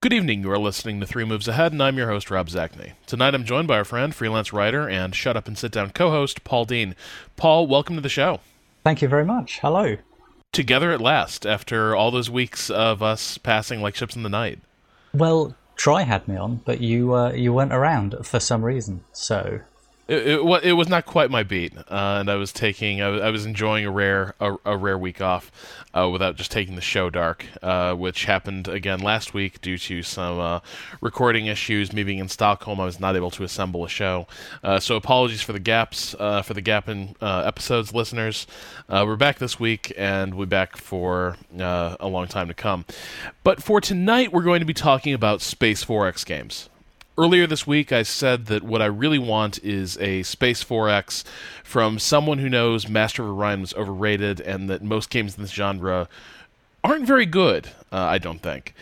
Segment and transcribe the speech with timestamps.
[0.00, 0.44] Good evening.
[0.44, 2.92] You are listening to Three Moves Ahead, and I'm your host, Rob Zacny.
[3.08, 6.10] Tonight I'm joined by our friend, freelance writer, and Shut Up and Sit Down co
[6.10, 6.94] host, Paul Dean.
[7.36, 8.38] Paul, welcome to the show.
[8.84, 9.58] Thank you very much.
[9.58, 9.96] Hello.
[10.52, 14.60] Together at last, after all those weeks of us passing like ships in the night.
[15.12, 19.62] Well, Troy had me on, but you uh, you weren't around for some reason, so
[20.08, 23.44] it, it, was not quite my beat, uh, and I was taking I I was
[23.44, 25.52] enjoying a rare a, a rare week off
[25.92, 30.02] uh, without just taking the show dark, uh, which happened again last week due to
[30.02, 30.60] some uh,
[31.02, 31.92] recording issues.
[31.92, 34.26] Me being in Stockholm, I was not able to assemble a show,
[34.64, 38.46] uh, so apologies for the gaps uh, for the gap in episodes, listeners.
[38.88, 42.86] we're back this week, and we'll be back for a long time to come.
[43.44, 46.70] But for tonight, we're going to be talking about Space 4X games.
[47.18, 51.24] Earlier this week, I said that what I really want is a Space 4X
[51.64, 55.50] from someone who knows Master of Orion was overrated and that most games in this
[55.50, 56.08] genre
[56.84, 58.72] aren't very good, uh, I don't think.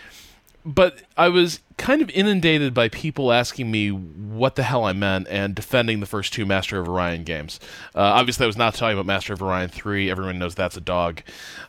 [0.67, 5.29] But I was kind of inundated by people asking me what the hell I meant
[5.29, 7.59] and defending the first two Master of Orion games.
[7.95, 10.11] Uh, obviously, I was not talking about Master of Orion 3.
[10.11, 11.23] Everyone knows that's a dog.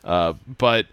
[0.04, 0.84] Uh, but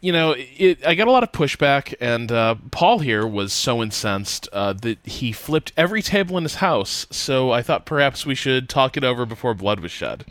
[0.00, 3.82] you know, it, I got a lot of pushback, and uh, Paul here was so
[3.82, 7.06] incensed uh, that he flipped every table in his house.
[7.10, 10.24] So I thought perhaps we should talk it over before blood was shed.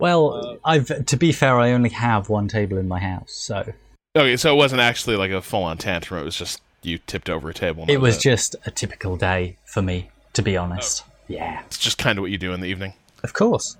[0.00, 3.72] Well, I've to be fair, I only have one table in my house, so.
[4.16, 6.20] Okay, so it wasn't actually like a full-on tantrum.
[6.20, 7.84] It was just you tipped over a table.
[7.88, 8.20] It was it.
[8.20, 11.04] just a typical day for me, to be honest.
[11.06, 11.12] Oh.
[11.28, 12.94] Yeah, it's just kind of what you do in the evening.
[13.22, 13.76] Of course.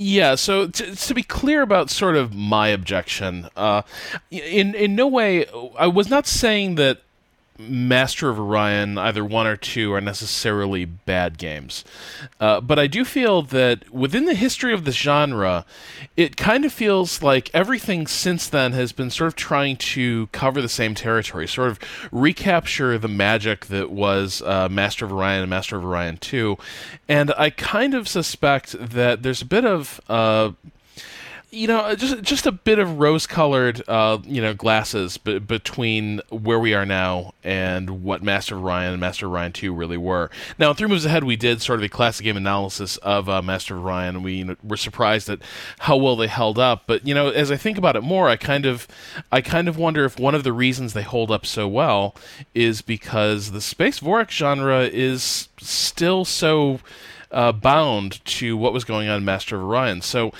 [0.00, 3.82] Yeah, so to, to, be clear about sort of my objection, uh,
[4.30, 5.44] in in no way,
[5.76, 7.02] I was not saying that
[7.58, 11.84] Master of Orion, either one or two, are necessarily bad games.
[12.38, 15.64] Uh, but I do feel that within the history of the genre,
[16.16, 20.62] it kind of feels like everything since then has been sort of trying to cover
[20.62, 21.80] the same territory, sort of
[22.12, 26.56] recapture the magic that was uh, Master of Orion and Master of Orion 2.
[27.08, 30.00] And I kind of suspect that there's a bit of.
[30.08, 30.52] Uh,
[31.50, 36.58] you know, just just a bit of rose-colored, uh, you know, glasses b- between where
[36.58, 40.30] we are now and what Master Orion and Master Orion Two really were.
[40.58, 43.78] Now, three moves ahead, we did sort of a classic game analysis of uh, Master
[43.88, 45.40] and we you know, were surprised at
[45.80, 46.82] how well they held up.
[46.86, 48.86] But you know, as I think about it more, I kind of,
[49.32, 52.14] I kind of wonder if one of the reasons they hold up so well
[52.54, 56.80] is because the space 4X genre is still so.
[57.30, 60.00] Uh, bound to what was going on in Master of Orion.
[60.00, 60.32] So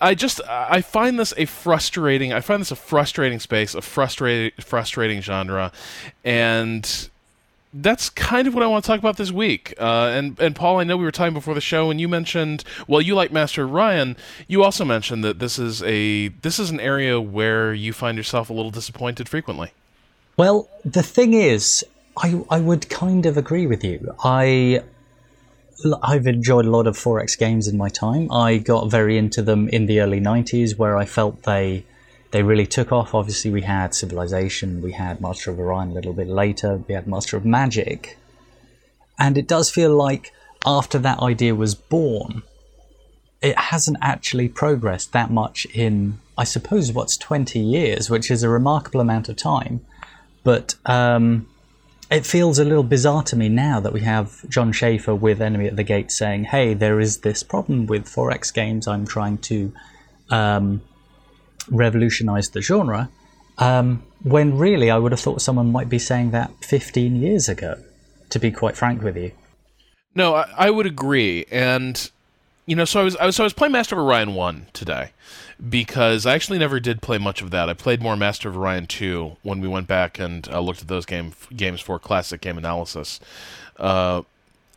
[0.00, 4.52] I just I find this a frustrating I find this a frustrating space, a frustrating
[4.60, 5.72] frustrating genre,
[6.24, 7.08] and
[7.72, 9.74] that's kind of what I want to talk about this week.
[9.78, 12.64] Uh, and and Paul, I know we were talking before the show, and you mentioned
[12.86, 14.16] well, you like Master Orion.
[14.48, 18.50] You also mentioned that this is a this is an area where you find yourself
[18.50, 19.72] a little disappointed frequently.
[20.36, 21.84] Well, the thing is,
[22.18, 24.14] I I would kind of agree with you.
[24.22, 24.82] I
[26.02, 28.30] I've enjoyed a lot of 4X games in my time.
[28.32, 31.84] I got very into them in the early 90s where I felt they
[32.32, 33.14] they really took off.
[33.14, 37.06] Obviously, we had Civilization, we had Master of Orion a little bit later, we had
[37.06, 38.18] Master of Magic.
[39.18, 40.32] And it does feel like
[40.64, 42.42] after that idea was born,
[43.40, 48.48] it hasn't actually progressed that much in, I suppose, what's 20 years, which is a
[48.48, 49.86] remarkable amount of time.
[50.42, 51.48] But um,
[52.10, 55.66] it feels a little bizarre to me now that we have Jon Shafer with Enemy
[55.66, 58.86] at the Gate saying, "Hey, there is this problem with 4X games.
[58.86, 59.72] I'm trying to
[60.30, 60.82] um,
[61.70, 63.08] revolutionize the genre."
[63.58, 67.82] Um, when really, I would have thought someone might be saying that 15 years ago.
[68.30, 69.30] To be quite frank with you.
[70.16, 72.10] No, I, I would agree, and
[72.66, 74.66] you know, so I was, I was so I was playing Master of Orion one
[74.72, 75.12] today,
[75.68, 77.68] because I actually never did play much of that.
[77.68, 80.88] I played more Master of Orion 2 when we went back and uh, looked at
[80.88, 83.20] those game games for classic game analysis.
[83.78, 84.22] Uh,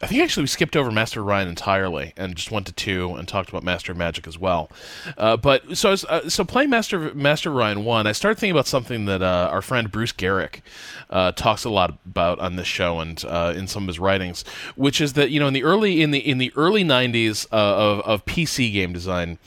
[0.01, 3.27] I think actually we skipped over Master Orion entirely and just went to two and
[3.27, 4.71] talked about Master Magic as well.
[5.17, 8.67] Uh, but so was, uh, so playing Master Master Orion one, I started thinking about
[8.67, 10.61] something that uh, our friend Bruce Geryk
[11.09, 14.45] uh, talks a lot about on this show and uh, in some of his writings,
[14.75, 17.55] which is that you know in the early in the in the early '90s uh,
[17.55, 19.37] of of PC game design,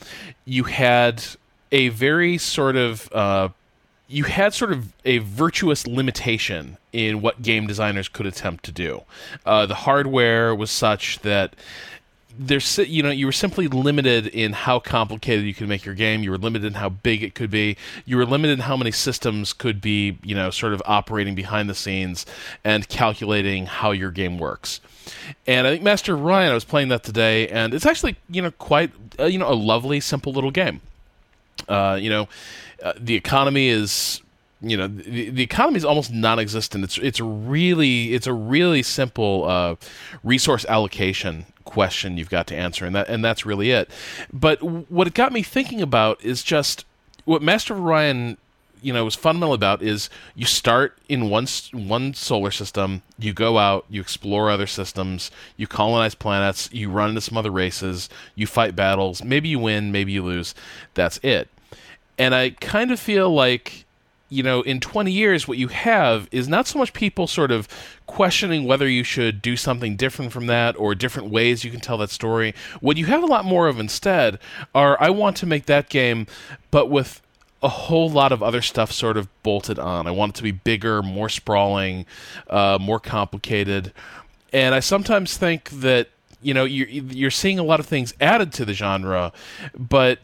[0.45, 1.23] you had
[1.71, 3.09] a very sort of
[4.13, 9.01] you had sort of a virtuous limitation in what game designers could attempt to do.
[9.43, 11.55] Uh, the hardware was such that
[12.37, 16.21] there's you know you were simply limited in how complicated you could make your game.
[16.21, 17.75] You were limited in how big it could be.
[18.05, 21.67] You were limited in how many systems could be you know sort of operating behind
[21.67, 22.25] the scenes
[22.63, 24.79] and calculating how your game works.
[25.47, 28.51] And i think master orion i was playing that today and it's actually you know
[28.51, 30.79] quite uh, you know a lovely simple little game
[31.67, 32.27] uh, you know
[32.83, 34.21] uh, the economy is
[34.61, 36.83] you know the, the economy is almost non-existent.
[36.83, 39.75] It's it's really it's a really simple uh,
[40.23, 43.89] resource allocation question you've got to answer, and that and that's really it.
[44.31, 46.85] But what it got me thinking about is just
[47.25, 48.37] what Master Orion
[48.83, 53.57] you know was fundamental about is you start in one one solar system, you go
[53.57, 58.47] out, you explore other systems, you colonize planets, you run into some other races, you
[58.47, 60.53] fight battles, maybe you win, maybe you lose.
[60.93, 61.49] That's it.
[62.17, 63.85] And I kind of feel like
[64.33, 67.67] you know, in 20 years, what you have is not so much people sort of
[68.07, 71.99] questioning whether you should do something different from that or different ways you can tell
[71.99, 72.55] that story.
[72.79, 74.39] What you have a lot more of instead
[74.73, 76.25] are I want to make that game,
[76.71, 77.21] but with
[77.63, 80.05] a whole lot of other stuff sort of bolted on.
[80.05, 82.05] I want it to be bigger, more sprawling,
[82.49, 83.93] uh, more complicated.
[84.51, 86.09] And I sometimes think that
[86.41, 89.31] you know you're you're seeing a lot of things added to the genre,
[89.77, 90.19] but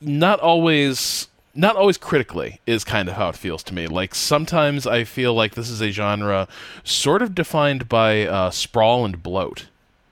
[0.00, 3.86] not always not always critically is kind of how it feels to me.
[3.86, 6.48] Like sometimes I feel like this is a genre
[6.84, 9.66] sort of defined by uh, sprawl and bloat.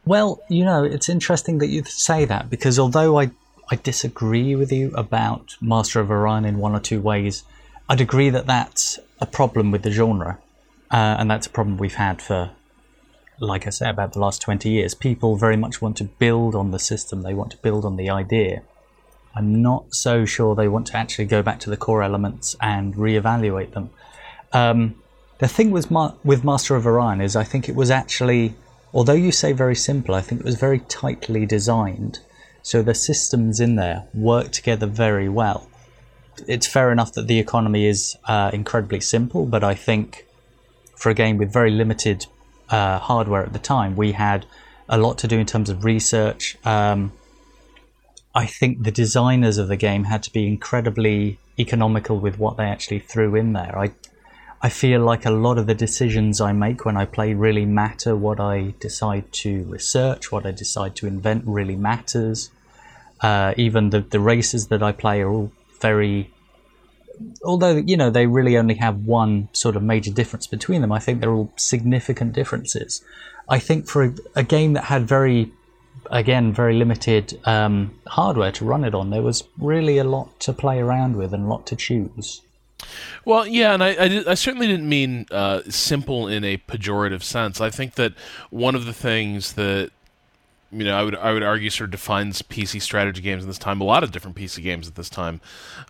[0.04, 3.30] Well, you know, it's interesting that you say that because although I
[3.70, 7.42] I disagree with you about Master of Orion in one or two ways,
[7.88, 10.38] I'd agree that that's a problem with the genre,
[10.90, 12.50] uh, and that's a problem we've had for,
[13.40, 14.94] like I said, about the last twenty years.
[14.94, 18.10] People very much want to build on the system; they want to build on the
[18.10, 18.62] idea
[19.36, 22.94] I'm not so sure they want to actually go back to the core elements and
[22.94, 23.90] reevaluate them.
[24.52, 24.94] Um,
[25.38, 28.54] the thing with, Ma- with Master of Orion is I think it was actually,
[28.94, 32.20] although you say very simple, I think it was very tightly designed.
[32.66, 35.68] So the systems in there work together very well.
[36.48, 40.26] It's fair enough that the economy is uh, incredibly simple, but I think
[40.96, 42.26] for a game with very limited
[42.68, 44.46] uh, hardware at the time, we had
[44.88, 46.56] a lot to do in terms of research.
[46.64, 47.12] Um,
[48.34, 52.64] I think the designers of the game had to be incredibly economical with what they
[52.64, 53.78] actually threw in there.
[53.78, 53.92] I
[54.60, 58.16] I feel like a lot of the decisions I make when I play really matter.
[58.16, 62.50] What I decide to research, what I decide to invent really matters.
[63.20, 66.30] Uh, even the, the races that I play are all very,
[67.44, 70.98] although, you know, they really only have one sort of major difference between them, I
[70.98, 73.02] think they're all significant differences.
[73.48, 75.52] I think for a, a game that had very
[76.10, 79.10] again, very limited um, hardware to run it on.
[79.10, 82.42] There was really a lot to play around with and a lot to choose.
[83.24, 87.60] Well, yeah, and I, I, I certainly didn't mean uh, simple in a pejorative sense.
[87.60, 88.12] I think that
[88.50, 89.90] one of the things that
[90.72, 93.58] you know, I would I would argue sort of defines PC strategy games in this
[93.58, 93.80] time.
[93.80, 95.40] A lot of different PC games at this time.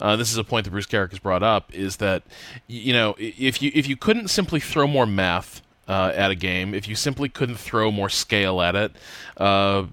[0.00, 2.22] Uh, this is a point that Bruce Geryk has brought up: is that
[2.66, 6.74] you know if you if you couldn't simply throw more math uh, at a game,
[6.74, 8.92] if you simply couldn't throw more scale at it,
[9.38, 9.84] uh,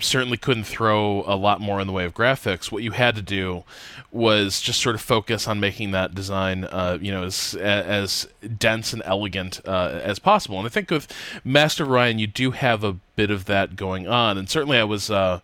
[0.00, 2.70] certainly couldn't throw a lot more in the way of graphics.
[2.70, 3.64] What you had to do
[4.12, 8.28] was just sort of focus on making that design, uh, you know, as as
[8.58, 10.58] dense and elegant uh, as possible.
[10.58, 11.08] And I think with
[11.44, 14.36] Master Orion, you do have a bit of that going on.
[14.36, 15.40] And certainly, I was, uh,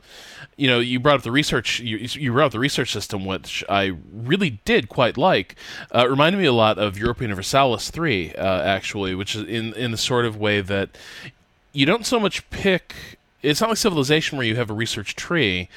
[0.56, 3.64] you know, you brought up the research, you, you brought up the research system, which
[3.68, 5.56] I really did quite like.
[5.94, 9.72] Uh, it reminded me a lot of Europa Universalis three, uh, actually, which is in
[9.74, 10.90] in the sort of way that
[11.72, 15.68] you don't so much pick it's not like civilization where you have a research tree.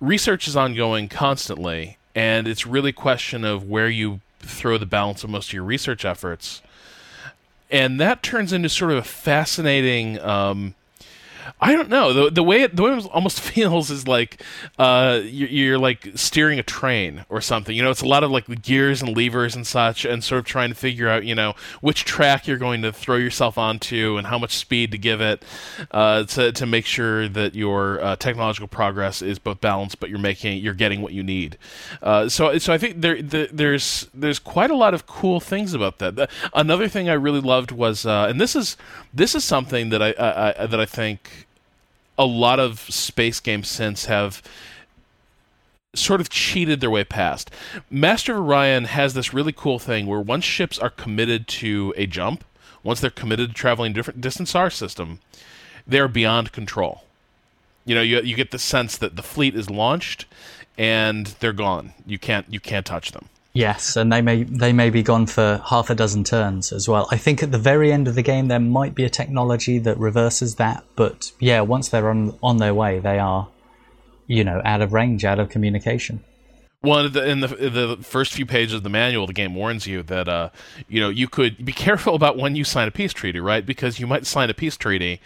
[0.00, 5.22] Research is ongoing constantly, and it's really a question of where you throw the balance
[5.22, 6.62] of most of your research efforts.
[7.70, 10.74] And that turns into sort of a fascinating um,
[11.60, 14.42] I don't know the the way it, the way it almost feels is like
[14.78, 17.76] uh, you're, you're, like steering a train or something.
[17.76, 20.44] You know, it's a lot of like gears and levers and such, and sort of
[20.44, 24.26] trying to figure out you know which track you're going to throw yourself onto and
[24.26, 25.44] how much speed to give it
[25.90, 30.18] uh, to to make sure that your uh, technological progress is both balanced, but you're
[30.18, 31.58] making you're getting what you need.
[32.02, 35.74] Uh, so so I think there, there, there's there's quite a lot of cool things
[35.74, 36.16] about that.
[36.16, 38.76] The, another thing I really loved was uh, and this is
[39.12, 41.41] this is something that I, I, I that I think
[42.18, 44.42] a lot of space games since have
[45.94, 47.50] sort of cheated their way past.
[47.90, 52.06] Master of Orion has this really cool thing where once ships are committed to a
[52.06, 52.44] jump,
[52.82, 55.20] once they're committed to traveling different distance star system,
[55.86, 57.04] they're beyond control.
[57.84, 60.26] You know, you you get the sense that the fleet is launched
[60.78, 61.92] and they're gone.
[62.06, 63.28] You can't you can't touch them.
[63.54, 67.06] Yes, and they may they may be gone for half a dozen turns as well.
[67.10, 69.98] I think at the very end of the game there might be a technology that
[69.98, 73.48] reverses that, but yeah, once they're on on their way, they are,
[74.26, 76.24] you know, out of range, out of communication.
[76.84, 80.28] Well, in the, the first few pages of the manual, the game warns you that
[80.28, 80.48] uh,
[80.88, 83.64] you know you could be careful about when you sign a peace treaty, right?
[83.64, 85.20] Because you might sign a peace treaty,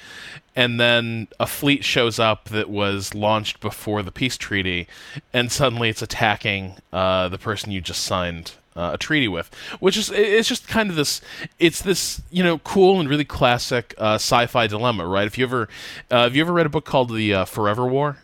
[0.56, 4.88] and then a fleet shows up that was launched before the peace treaty,
[5.32, 9.96] and suddenly it's attacking uh, the person you just signed uh, a treaty with, which
[9.96, 11.20] is it's just kind of this
[11.58, 15.26] it's this you know cool and really classic uh, sci-fi dilemma, right?
[15.26, 15.68] If you ever
[16.10, 18.16] uh, have you ever read a book called the uh, Forever War?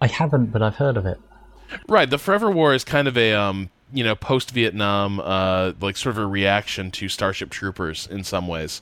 [0.00, 1.20] I haven't, but I've heard of it.
[1.86, 5.96] Right, the Forever War is kind of a um, you know post Vietnam uh, like
[5.96, 8.80] sort of a reaction to Starship Troopers in some ways,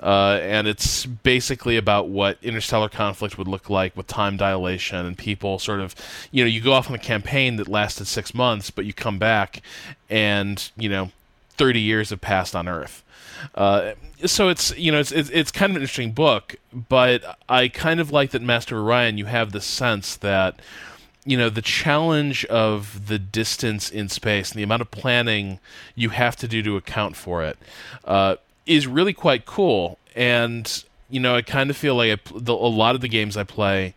[0.00, 5.16] uh, and it's basically about what interstellar conflict would look like with time dilation and
[5.16, 5.94] people sort of
[6.30, 9.18] you know you go off on a campaign that lasted six months, but you come
[9.18, 9.62] back
[10.10, 11.10] and you know
[11.50, 13.02] thirty years have passed on Earth.
[13.54, 13.92] Uh,
[14.24, 18.00] so it's you know it's, it's, it's kind of an interesting book, but I kind
[18.00, 19.18] of like that Master Orion.
[19.18, 20.60] You have the sense that
[21.24, 25.60] you know the challenge of the distance in space and the amount of planning
[25.94, 27.56] you have to do to account for it
[28.04, 28.36] uh,
[28.66, 29.98] is really quite cool.
[30.14, 33.36] And you know, I kind of feel like I, the, a lot of the games
[33.36, 33.94] I play,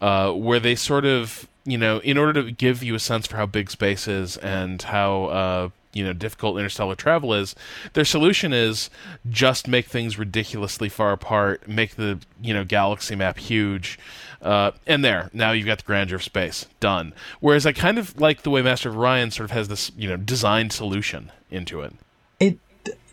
[0.00, 3.36] uh, where they sort of you know, in order to give you a sense for
[3.36, 7.54] how big space is and how uh, you know difficult interstellar travel is
[7.92, 8.88] their solution is
[9.28, 13.98] just make things ridiculously far apart make the you know galaxy map huge
[14.40, 17.12] uh, and there now you've got the grandeur of space done.
[17.40, 20.08] Whereas i kind of like the way master of orion sort of has this you
[20.08, 21.94] know designed solution into it.
[22.40, 22.58] It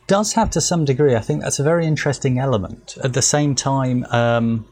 [0.07, 2.98] does have to some degree i think that's a very interesting element.
[3.03, 4.65] At the same time um,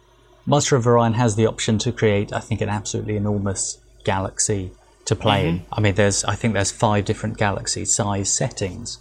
[0.46, 4.72] master of orion has the option to create i think an absolutely enormous galaxy
[5.08, 5.58] to play mm-hmm.
[5.58, 5.66] in.
[5.72, 9.00] I mean, there's I think there's five different galaxy size settings,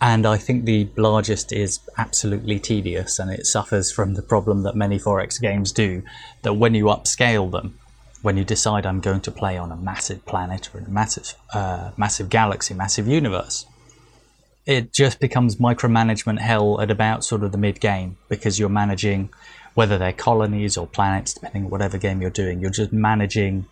[0.00, 4.76] and I think the largest is absolutely tedious, and it suffers from the problem that
[4.76, 6.02] many 4X games do.
[6.42, 7.78] That when you upscale them,
[8.22, 11.90] when you decide I'm going to play on a massive planet or a massive uh,
[11.96, 13.66] massive galaxy, massive universe,
[14.66, 19.30] it just becomes micromanagement hell at about sort of the mid game because you're managing
[19.74, 22.60] whether they're colonies or planets, depending on whatever game you're doing.
[22.60, 23.64] You're just managing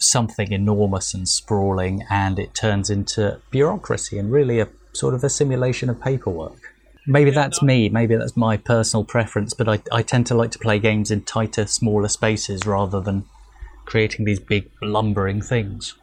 [0.00, 5.28] something enormous and sprawling, and it turns into bureaucracy and really a sort of a
[5.28, 6.74] simulation of paperwork.
[7.06, 10.58] Maybe that's me, maybe that's my personal preference, but I, I tend to like to
[10.58, 13.24] play games in tighter, smaller spaces rather than
[13.84, 15.94] creating these big, lumbering things.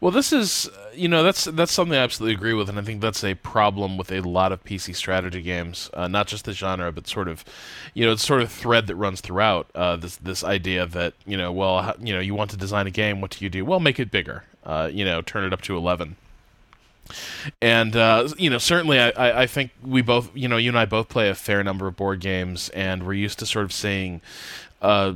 [0.00, 3.00] Well, this is you know that's that's something I absolutely agree with, and I think
[3.00, 6.92] that's a problem with a lot of PC strategy games, uh, not just the genre,
[6.92, 7.44] but sort of,
[7.94, 11.36] you know, it's sort of thread that runs throughout uh, this this idea that you
[11.36, 13.64] know, well, you know, you want to design a game, what do you do?
[13.64, 16.16] Well, make it bigger, uh, you know, turn it up to eleven.
[17.60, 20.84] And uh, you know, certainly, I, I think we both, you know, you and I
[20.84, 24.20] both play a fair number of board games, and we're used to sort of seeing
[24.82, 25.14] uh,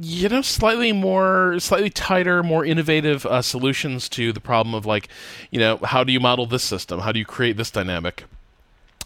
[0.00, 5.08] you know slightly more slightly tighter more innovative uh, solutions to the problem of like
[5.50, 8.24] you know how do you model this system how do you create this dynamic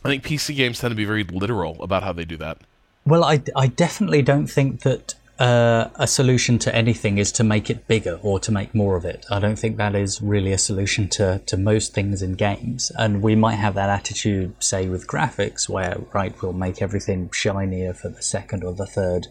[0.05, 2.59] i think pc games tend to be very literal about how they do that
[3.05, 7.71] well i, I definitely don't think that uh, a solution to anything is to make
[7.71, 9.25] it bigger or to make more of it.
[9.31, 12.91] I don't think that is really a solution to, to most things in games.
[12.99, 17.95] And we might have that attitude, say, with graphics, where, right, we'll make everything shinier
[17.95, 19.29] for the second or the third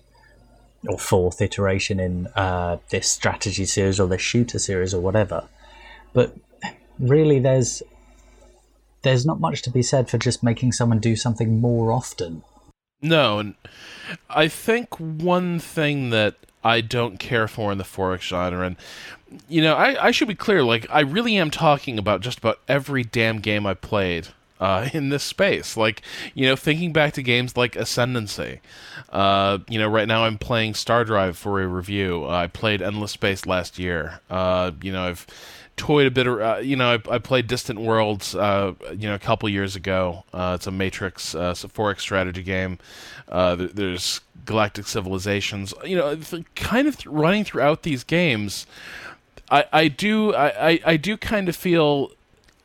[0.88, 5.48] or fourth iteration in uh, this strategy series or this shooter series or whatever.
[6.13, 6.36] But
[7.00, 7.84] really, there's
[9.03, 12.44] there's not much to be said for just making someone do something more often.
[13.01, 13.53] No,
[14.29, 18.75] I think one thing that I don't care for in the 4X genre, and
[19.48, 22.60] you know, I, I should be clear, like I really am talking about just about
[22.67, 25.77] every damn game I played uh, in this space.
[25.77, 26.01] Like,
[26.33, 28.59] you know, thinking back to games like Ascendancy.
[29.09, 32.25] Uh, you know, right now I'm playing Star Drive for a review.
[32.25, 34.19] Uh, I played Endless Space last year.
[34.29, 35.27] Uh, you know, I've
[35.75, 36.27] toyed a bit.
[36.27, 38.35] Uh, you know, I, I, played Distant Worlds.
[38.35, 40.23] Uh, you know, a couple years ago.
[40.33, 42.79] it's a Matrix, uh, a 4X strategy game.
[43.29, 45.73] there's Galactic Civilizations.
[45.83, 46.17] You know,
[46.55, 48.65] kind of running throughout these games.
[49.49, 52.11] I, I do I, I do kind of feel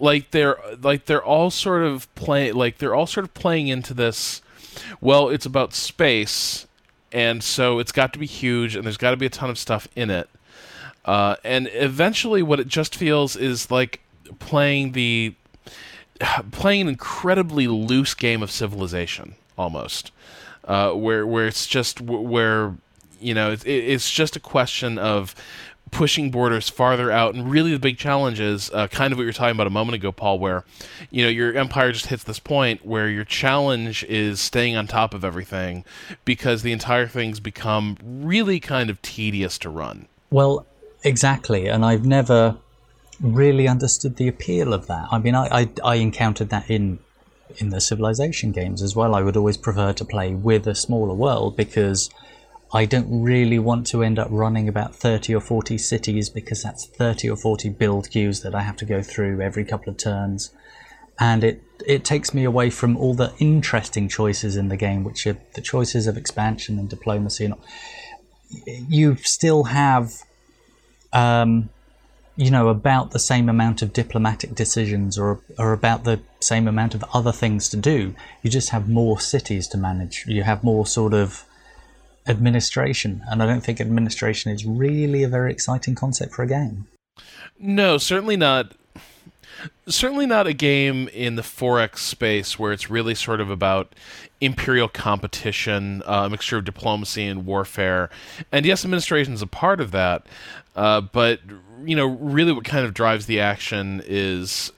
[0.02, 3.94] like they're like they're all sort of playing like they're all sort of playing into
[3.94, 4.42] this
[5.00, 6.66] well it's about space
[7.12, 9.58] and so it's got to be huge and there's got to be a ton of
[9.58, 10.28] stuff in it.
[11.04, 14.00] Uh, and eventually what it just feels is like
[14.38, 15.34] playing the
[16.50, 20.10] playing an incredibly loose game of civilization almost.
[20.64, 22.74] Uh, where where it's just where
[23.20, 25.34] you know it's just a question of
[25.92, 27.34] pushing borders farther out.
[27.34, 29.70] And really, the big challenge is uh, kind of what you were talking about a
[29.70, 30.64] moment ago, Paul, where
[31.10, 35.14] you know your empire just hits this point where your challenge is staying on top
[35.14, 35.84] of everything
[36.24, 40.08] because the entire thing's become really kind of tedious to run.
[40.30, 40.66] Well,
[41.04, 42.56] exactly, and I've never
[43.20, 45.06] really understood the appeal of that.
[45.12, 46.98] I mean, I, I, I encountered that in
[47.58, 49.14] in the civilization games as well.
[49.14, 52.08] I would always prefer to play with a smaller world because
[52.74, 56.86] I don't really want to end up running about 30 or 40 cities because that's
[56.86, 60.50] 30 or 40 build queues that I have to go through every couple of turns.
[61.20, 65.26] And it, it takes me away from all the interesting choices in the game, which
[65.26, 67.44] are the choices of expansion and diplomacy.
[67.44, 67.56] And
[68.88, 70.22] you still have,
[71.12, 71.68] um,
[72.36, 76.94] you know, about the same amount of diplomatic decisions or, or about the same amount
[76.94, 78.14] of other things to do.
[78.42, 80.24] You just have more cities to manage.
[80.26, 81.44] You have more sort of
[82.26, 86.86] administration, and I don't think administration is really a very exciting concept for a game.
[87.58, 88.72] No, certainly not.
[89.86, 93.94] Certainly not a game in the 4X space where it's really sort of about
[94.40, 98.10] imperial competition, uh, a mixture of diplomacy and warfare.
[98.50, 100.26] And yes, administration is a part of that,
[100.74, 101.40] uh, but
[101.84, 104.72] you know, really, what kind of drives the action is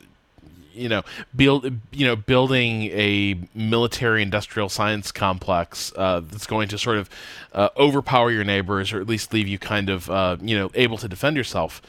[0.75, 1.03] you know
[1.35, 7.09] build you know building a military industrial science complex uh, that's going to sort of
[7.53, 10.99] uh, overpower your neighbors or at least leave you kind of uh, you know able
[10.99, 11.81] to defend yourself.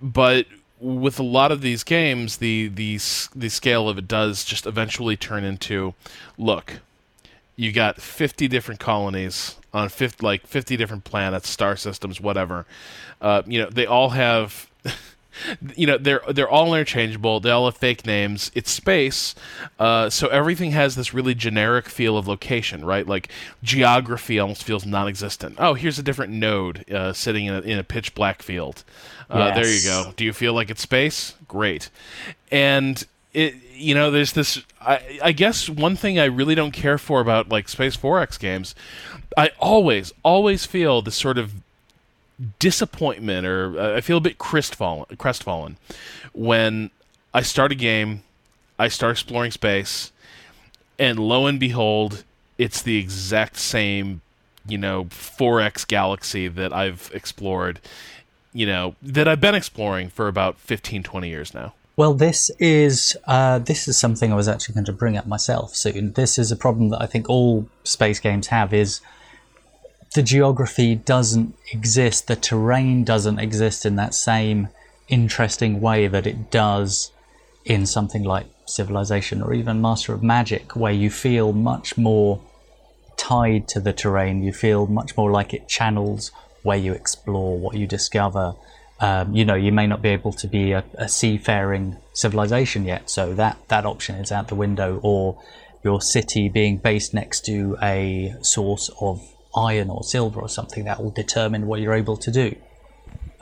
[0.00, 0.46] But
[0.80, 2.94] with a lot of these games the the
[3.34, 5.94] the scale of it does just eventually turn into
[6.36, 6.80] look
[7.56, 12.66] you got 50 different colonies on 50 like 50 different planets star systems whatever.
[13.20, 14.68] Uh, you know they all have
[15.76, 17.40] you know they're they're all interchangeable.
[17.40, 18.50] They all have fake names.
[18.54, 19.34] It's space,
[19.78, 23.06] uh, so everything has this really generic feel of location, right?
[23.06, 23.30] Like
[23.62, 25.56] geography almost feels non-existent.
[25.58, 28.84] Oh, here's a different node uh, sitting in a, in a pitch black field.
[29.30, 29.54] Uh, yes.
[29.56, 30.12] There you go.
[30.16, 31.34] Do you feel like it's space?
[31.48, 31.88] Great.
[32.50, 34.62] And it, you know, there's this.
[34.80, 38.74] I, I guess one thing I really don't care for about like Space 4X games,
[39.36, 41.54] I always, always feel this sort of
[42.58, 45.76] disappointment or uh, I feel a bit crestfallen, crestfallen
[46.32, 46.90] when
[47.34, 48.22] I start a game,
[48.78, 50.12] I start exploring space,
[50.98, 52.24] and lo and behold,
[52.58, 54.20] it's the exact same,
[54.66, 57.80] you know, 4X galaxy that I've explored,
[58.52, 61.74] you know, that I've been exploring for about 15, 20 years now.
[61.94, 65.74] Well, this is uh, this is something I was actually going to bring up myself
[65.76, 66.12] soon.
[66.12, 69.02] This is a problem that I think all space games have is
[70.14, 74.68] the geography doesn't exist, the terrain doesn't exist in that same
[75.08, 77.12] interesting way that it does
[77.64, 82.40] in something like Civilization or even Master of Magic, where you feel much more
[83.16, 84.42] tied to the terrain.
[84.42, 86.30] You feel much more like it channels
[86.62, 88.54] where you explore, what you discover.
[89.00, 93.10] Um, you know, you may not be able to be a, a seafaring civilization yet,
[93.10, 95.40] so that, that option is out the window, or
[95.82, 99.20] your city being based next to a source of
[99.54, 102.54] iron or silver or something that will determine what you're able to do.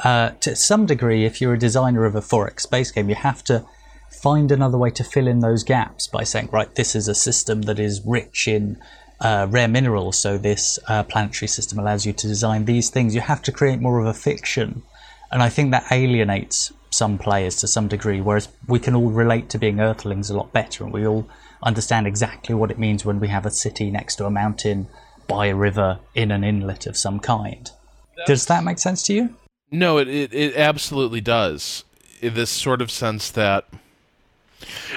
[0.03, 3.45] Uh, to some degree, if you're a designer of a 4X space game, you have
[3.45, 3.67] to
[4.11, 7.63] find another way to fill in those gaps by saying, right, this is a system
[7.63, 8.81] that is rich in
[9.21, 13.15] uh, rare minerals, so this uh, planetary system allows you to design these things.
[13.15, 14.83] You have to create more of a fiction.
[15.31, 19.51] And I think that alienates some players to some degree, whereas we can all relate
[19.51, 21.29] to being Earthlings a lot better, and we all
[21.63, 24.89] understand exactly what it means when we have a city next to a mountain
[25.31, 27.71] by a river in an inlet of some kind.
[28.27, 29.35] Does that make sense to you?
[29.71, 31.85] No, it, it, it absolutely does.
[32.21, 33.67] In this sort of sense that.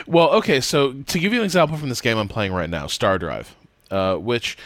[0.08, 2.88] Well, okay, so to give you an example from this game I'm playing right now,
[2.88, 3.56] Star Drive,
[3.92, 4.58] uh, which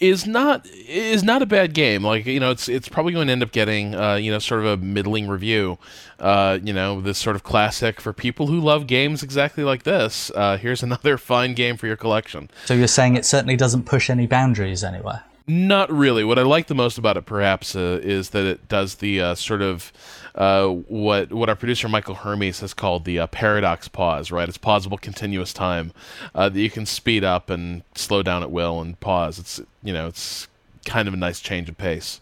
[0.00, 2.02] is not is not a bad game.
[2.02, 4.60] Like you know, it's it's probably going to end up getting uh, you know sort
[4.60, 5.78] of a middling review.
[6.18, 10.30] Uh, you know, this sort of classic for people who love games exactly like this.
[10.34, 12.50] Uh, here's another fine game for your collection.
[12.64, 15.24] So you're saying it certainly doesn't push any boundaries anywhere.
[15.46, 16.22] Not really.
[16.22, 19.34] What I like the most about it, perhaps, uh, is that it does the uh,
[19.34, 19.92] sort of
[20.34, 24.30] uh, what what our producer Michael Hermes has called the uh, paradox pause.
[24.30, 25.92] Right, it's pausable continuous time
[26.34, 29.38] uh, that you can speed up and slow down at will and pause.
[29.38, 30.48] It's you know it's
[30.84, 32.20] kind of a nice change of pace.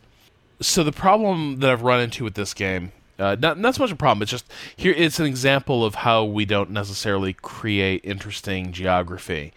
[0.61, 3.93] So the problem that I've run into with this game, uh, not not so much
[3.93, 8.73] a problem, it's just here it's an example of how we don't necessarily create interesting
[8.73, 9.53] geography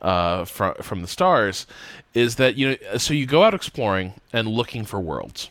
[0.00, 1.66] uh, from from the stars.
[2.14, 5.50] Is that you know so you go out exploring and looking for worlds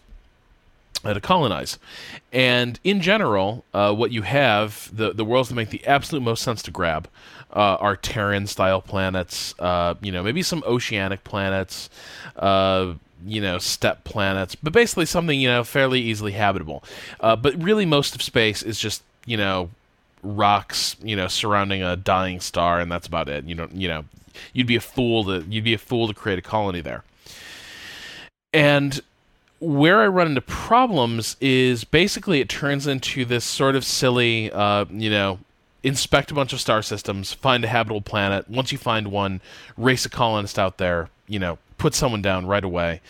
[1.13, 1.77] to colonize.
[2.31, 6.43] And in general, uh, what you have, the, the worlds that make the absolute most
[6.43, 7.07] sense to grab,
[7.51, 11.89] uh, are Terran style planets, uh, you know, maybe some oceanic planets,
[12.35, 12.93] uh,
[13.25, 16.83] you know, steppe planets, but basically something, you know, fairly easily habitable.
[17.19, 19.69] Uh, but really, most of space is just, you know,
[20.21, 23.45] rocks, you know, surrounding a dying star, and that's about it.
[23.45, 24.05] You don't, you know,
[24.53, 27.03] you'd be a fool to you'd be a fool to create a colony there.
[28.53, 29.01] And
[29.59, 34.85] where I run into problems is basically it turns into this sort of silly, uh,
[34.89, 35.39] you know,
[35.83, 38.49] inspect a bunch of star systems, find a habitable planet.
[38.49, 39.41] Once you find one,
[39.77, 43.01] race a colonist out there, you know put someone down right away,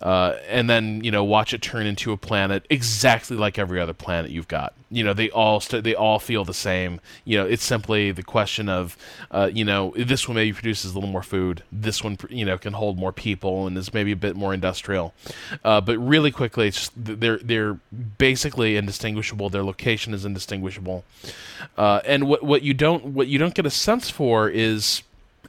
[0.00, 3.92] uh, and then you know watch it turn into a planet exactly like every other
[3.92, 4.74] planet you've got.
[4.90, 7.00] You know they all st- they all feel the same.
[7.24, 8.96] You know it's simply the question of
[9.30, 11.62] uh, you know this one maybe produces a little more food.
[11.70, 15.14] This one you know can hold more people and is maybe a bit more industrial.
[15.64, 17.74] Uh, but really quickly, just, they're they're
[18.18, 19.48] basically indistinguishable.
[19.50, 21.04] Their location is indistinguishable.
[21.76, 25.02] Uh, and what what you don't what you don't get a sense for is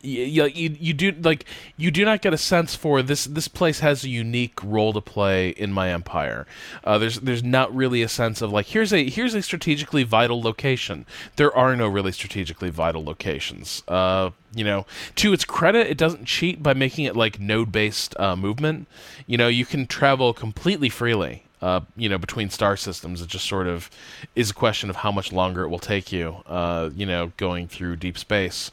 [0.06, 1.46] you, you, you do like
[1.78, 5.02] you do not get a sense for this this place has a unique role to
[5.02, 6.46] play in my empire
[6.84, 10.42] uh, there's there's not really a sense of like here's a here's a strategically vital
[10.42, 15.98] location there are no really strategically vital locations uh, you know to its credit it
[15.98, 18.88] doesn't cheat by making it like node based uh, movement
[19.28, 23.22] you know you can travel completely freely uh, you know, between star systems.
[23.22, 23.90] It just sort of
[24.36, 27.68] is a question of how much longer it will take you, uh, you know, going
[27.68, 28.72] through deep space.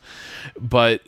[0.60, 1.00] But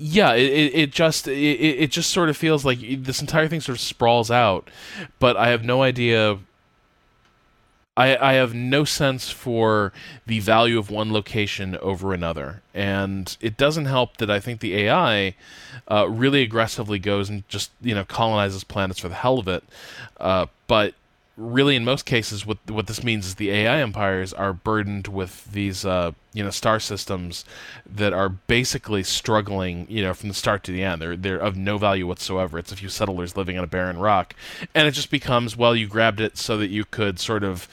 [0.00, 3.76] yeah, it, it just it, it just sort of feels like this entire thing sort
[3.76, 4.70] of sprawls out,
[5.18, 6.38] but I have no idea.
[7.96, 9.92] I I have no sense for
[10.26, 14.76] the value of one location over another, and it doesn't help that I think the
[14.76, 15.34] AI
[15.90, 19.64] uh, really aggressively goes and just you know colonizes planets for the hell of it,
[20.20, 20.94] uh, but
[21.38, 25.50] really in most cases what what this means is the AI empires are burdened with
[25.52, 27.44] these uh, you know star systems
[27.86, 31.00] that are basically struggling you know from the start to the end.
[31.00, 32.58] They're they're of no value whatsoever.
[32.58, 34.34] It's a few settlers living on a barren rock.
[34.74, 37.68] And it just becomes well you grabbed it so that you could sort of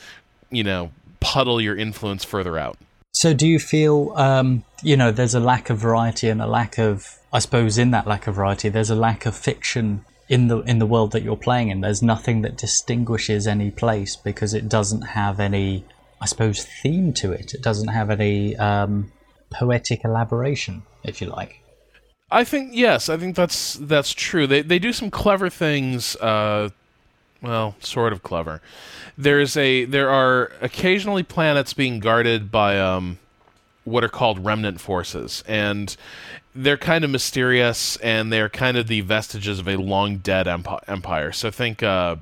[0.51, 2.77] you know puddle your influence further out.
[3.13, 6.77] So do you feel um, you know there's a lack of variety and a lack
[6.77, 10.59] of I suppose in that lack of variety there's a lack of fiction in the
[10.61, 11.81] in the world that you're playing in.
[11.81, 15.85] There's nothing that distinguishes any place because it doesn't have any,
[16.21, 17.53] I suppose, theme to it.
[17.53, 19.11] It doesn't have any um,
[19.51, 21.61] poetic elaboration, if you like.
[22.31, 24.47] I think yes, I think that's that's true.
[24.47, 26.15] They they do some clever things.
[26.15, 26.69] Uh,
[27.41, 28.61] well, sort of clever.
[29.17, 33.19] There's a there are occasionally planets being guarded by um,
[33.83, 35.95] what are called remnant forces, and
[36.55, 41.31] they're kind of mysterious and they're kind of the vestiges of a long dead empire.
[41.33, 42.15] So think, uh,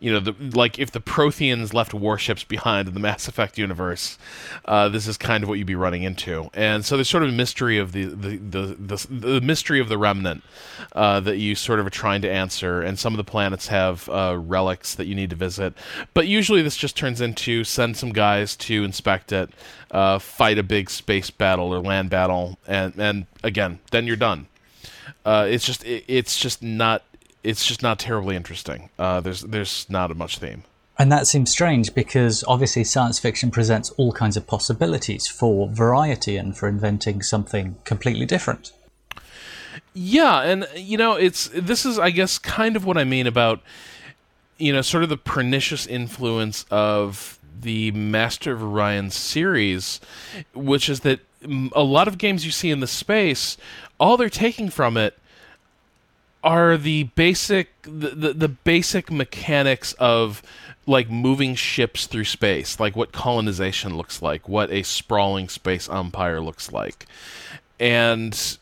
[0.00, 4.18] you know, the, like if the Protheans left warships behind in the Mass Effect universe,
[4.64, 6.48] uh, this is kind of what you'd be running into.
[6.54, 9.90] And so there's sort of a mystery of the the the, the, the mystery of
[9.90, 10.42] the remnant
[10.92, 12.80] uh, that you sort of are trying to answer.
[12.80, 15.74] And some of the planets have uh, relics that you need to visit,
[16.14, 19.50] but usually this just turns into send some guys to inspect it
[19.94, 24.46] uh, fight a big space battle or land battle, and and again, then you're done.
[25.24, 27.02] Uh, it's just it, it's just not
[27.42, 28.90] it's just not terribly interesting.
[28.98, 30.64] Uh, there's there's not a much theme.
[30.98, 36.36] And that seems strange because obviously science fiction presents all kinds of possibilities for variety
[36.36, 38.72] and for inventing something completely different.
[39.92, 43.60] Yeah, and you know, it's this is I guess kind of what I mean about
[44.58, 50.00] you know, sort of the pernicious influence of the Master of Orion series,
[50.54, 51.20] which is that
[51.72, 53.56] a lot of games you see in the space,
[53.98, 55.18] all they're taking from it
[56.42, 60.42] are the basic the, the, the basic mechanics of
[60.86, 66.40] like moving ships through space, like what colonization looks like, what a sprawling space empire
[66.40, 67.06] looks like.
[67.80, 68.58] And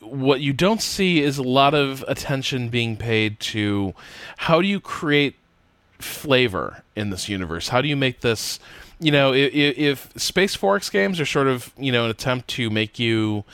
[0.00, 3.94] what you don't see is a lot of attention being paid to
[4.38, 5.36] how do you create
[5.98, 7.68] flavor in this universe?
[7.68, 8.58] How do you make this?
[9.00, 12.70] You know, if, if Space 4X games are sort of you know an attempt to
[12.70, 13.44] make you,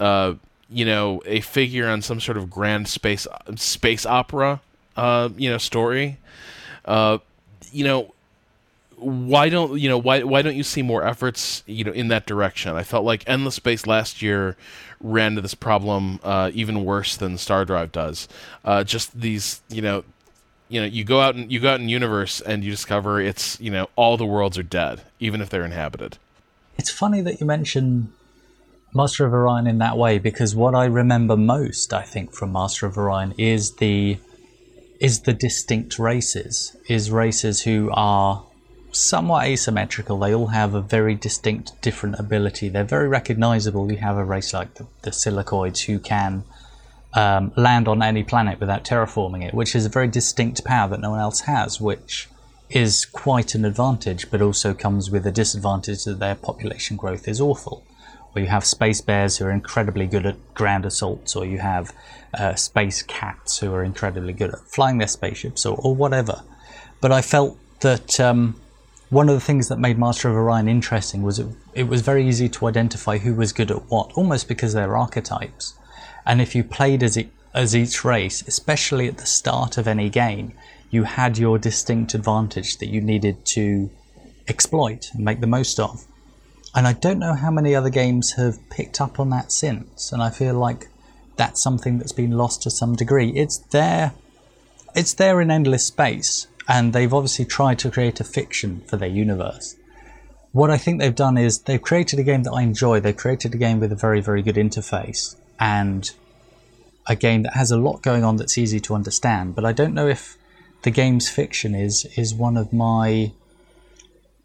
[0.00, 0.34] uh,
[0.68, 4.60] you know, a figure on some sort of grand space space opera,
[4.96, 6.18] uh, you know, story,
[6.84, 7.18] uh,
[7.70, 8.12] you know,
[9.02, 12.26] why don't you know why why don't you see more efforts you know in that
[12.26, 12.76] direction?
[12.76, 14.56] I felt like Endless Space last year
[15.00, 18.28] ran into this problem uh, even worse than Star Drive does.
[18.64, 20.04] Uh, just these you know
[20.72, 23.60] you know you go out and you go out in universe and you discover it's
[23.60, 26.18] you know all the worlds are dead even if they're inhabited.
[26.78, 28.12] It's funny that you mention
[28.94, 32.84] master of orion in that way because what i remember most i think from master
[32.84, 34.18] of orion is the
[35.00, 38.44] is the distinct races is races who are
[38.92, 40.18] somewhat asymmetrical.
[40.18, 42.68] They all have a very distinct different ability.
[42.68, 43.90] They're very recognizable.
[43.90, 46.44] You have a race like the, the silicoids who can
[47.14, 51.00] um, land on any planet without terraforming it, which is a very distinct power that
[51.00, 52.28] no one else has, which
[52.70, 57.40] is quite an advantage, but also comes with a disadvantage that their population growth is
[57.40, 57.84] awful.
[58.34, 61.94] Or you have space bears who are incredibly good at ground assaults, or you have
[62.32, 66.42] uh, space cats who are incredibly good at flying their spaceships, or, or whatever.
[67.02, 68.58] But I felt that um,
[69.10, 72.26] one of the things that made Master of Orion interesting was it, it was very
[72.26, 75.74] easy to identify who was good at what, almost because they're archetypes
[76.24, 80.08] And if you played as, it, as each race, especially at the start of any
[80.08, 80.52] game,
[80.90, 83.90] you had your distinct advantage that you needed to
[84.46, 86.04] exploit and make the most of.
[86.74, 90.12] And I don't know how many other games have picked up on that since.
[90.12, 90.88] And I feel like
[91.36, 93.30] that's something that's been lost to some degree.
[93.30, 94.12] It's there,
[94.94, 99.08] it's there in endless space, and they've obviously tried to create a fiction for their
[99.08, 99.76] universe.
[100.52, 103.00] What I think they've done is they've created a game that I enjoy.
[103.00, 106.10] They've created a game with a very, very good interface and
[107.06, 109.54] a game that has a lot going on that's easy to understand.
[109.54, 110.36] But I don't know if
[110.82, 113.32] the game's fiction is is one of my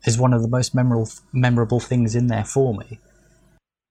[0.03, 2.99] is one of the most memorable memorable things in there for me.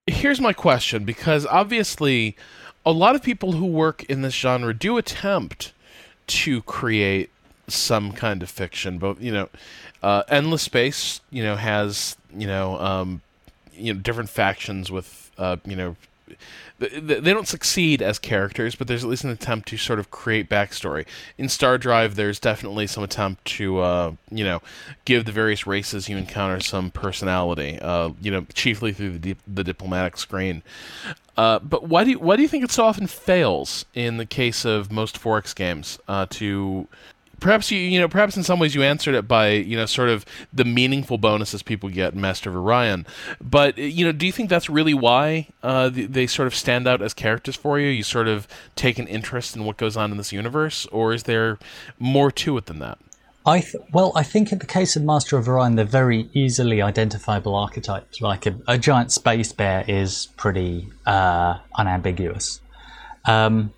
[0.06, 2.36] Here's my question because obviously
[2.84, 5.72] a lot of people who work in this genre do attempt
[6.28, 7.30] to create
[7.66, 9.48] some kind of fiction, but you know,
[10.00, 13.22] uh, Endless Space, you know, has you know, um,
[13.72, 15.96] you know, different factions with uh, you know
[16.78, 20.48] they don't succeed as characters, but there's at least an attempt to sort of create
[20.48, 21.06] backstory.
[21.38, 24.60] In Star Drive, there's definitely some attempt to, uh, you know,
[25.04, 27.78] give the various races you encounter some personality.
[27.80, 30.62] Uh, you know, chiefly through the, the diplomatic screen.
[31.36, 34.26] Uh, but why do you, why do you think it so often fails in the
[34.26, 36.88] case of most 4X games uh, to
[37.40, 40.08] perhaps you you know perhaps in some ways you answered it by you know sort
[40.08, 43.06] of the meaningful bonuses people get in Master of Orion,
[43.40, 46.86] but you know do you think that's really why uh, they, they sort of stand
[46.86, 47.88] out as characters for you?
[47.88, 51.24] You sort of take an interest in what goes on in this universe, or is
[51.24, 51.58] there
[51.98, 52.98] more to it than that?
[53.46, 56.82] I th- well, I think in the case of Master of Orion, they're very easily
[56.82, 58.20] identifiable archetypes.
[58.20, 62.60] Like a, a giant space bear is pretty uh, unambiguous.
[63.24, 63.72] Um,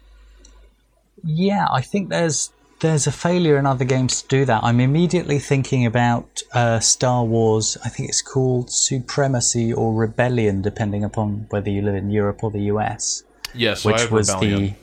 [1.22, 4.62] yeah, I think there's there's a failure in other games to do that.
[4.62, 7.76] I'm immediately thinking about uh, Star Wars.
[7.84, 12.50] I think it's called Supremacy or Rebellion, depending upon whether you live in Europe or
[12.50, 13.24] the US.
[13.54, 14.76] Yes, which was Rebellion.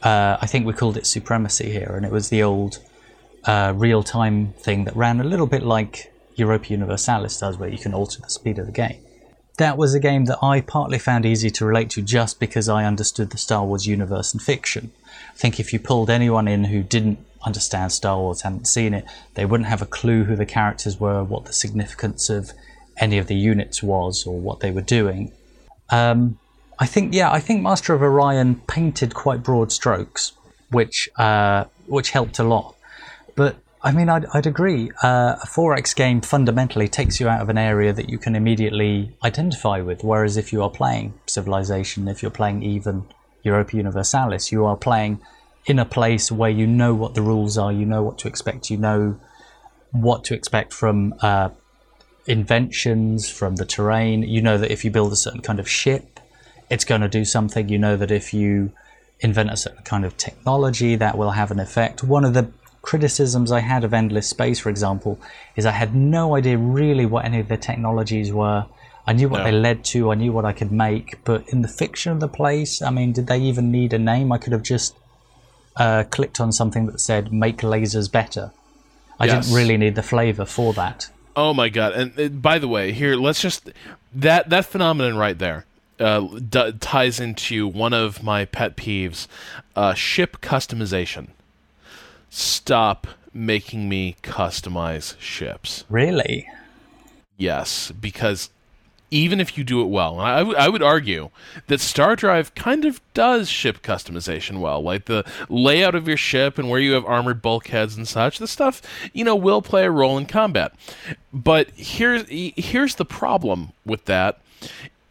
[0.00, 0.08] the.
[0.08, 2.78] Uh, I think we called it Supremacy here, and it was the old
[3.44, 7.94] uh, real-time thing that ran a little bit like Europa Universalis does, where you can
[7.94, 8.98] alter the speed of the game.
[9.58, 12.84] That was a game that I partly found easy to relate to just because I
[12.84, 14.92] understood the Star Wars universe and fiction.
[15.30, 19.04] I think if you pulled anyone in who didn't understand Star Wars, hadn't seen it,
[19.34, 22.52] they wouldn't have a clue who the characters were, what the significance of
[22.96, 25.32] any of the units was, or what they were doing.
[25.90, 26.38] Um,
[26.78, 30.32] I think, yeah, I think Master of Orion painted quite broad strokes,
[30.70, 32.74] which uh, which helped a lot.
[33.34, 34.92] But I mean, I'd, I'd agree.
[35.02, 39.12] Uh, a 4X game fundamentally takes you out of an area that you can immediately
[39.24, 40.04] identify with.
[40.04, 43.06] Whereas if you are playing Civilization, if you're playing even
[43.42, 45.20] Europa Universalis, you are playing
[45.66, 48.70] in a place where you know what the rules are, you know what to expect,
[48.70, 49.18] you know
[49.90, 51.48] what to expect from uh,
[52.26, 54.22] inventions, from the terrain.
[54.22, 56.20] You know that if you build a certain kind of ship,
[56.70, 57.68] it's going to do something.
[57.68, 58.72] You know that if you
[59.20, 62.02] invent a certain kind of technology, that will have an effect.
[62.04, 62.50] One of the
[62.82, 65.18] criticisms I had of Endless Space, for example,
[65.56, 68.66] is I had no idea really what any of the technologies were.
[69.06, 69.44] I knew what No.
[69.44, 72.28] they led to, I knew what I could make, but in the fiction of the
[72.28, 74.30] place, I mean, did they even need a name?
[74.32, 74.94] I could have just
[75.76, 78.52] uh, clicked on something that said "make lasers better."
[79.18, 79.46] I Yes.
[79.46, 81.08] didn't really need the flavor for that.
[81.34, 81.92] Oh my god!
[81.94, 83.70] And uh, by the way, here let's just
[84.14, 85.64] that that phenomenon right there
[85.98, 89.26] uh, d- ties into one of my pet peeves:
[89.74, 91.28] uh, ship customization.
[92.34, 95.84] Stop making me customize ships.
[95.90, 96.48] Really?
[97.36, 98.48] Yes, because
[99.10, 101.28] even if you do it well, and I, I would- would argue
[101.66, 106.56] that Star Drive kind of does ship customization well, like the layout of your ship
[106.56, 108.38] and where you have armored bulkheads and such.
[108.38, 108.80] The stuff
[109.12, 110.72] you know will play a role in combat,
[111.34, 114.40] but here's here's the problem with that.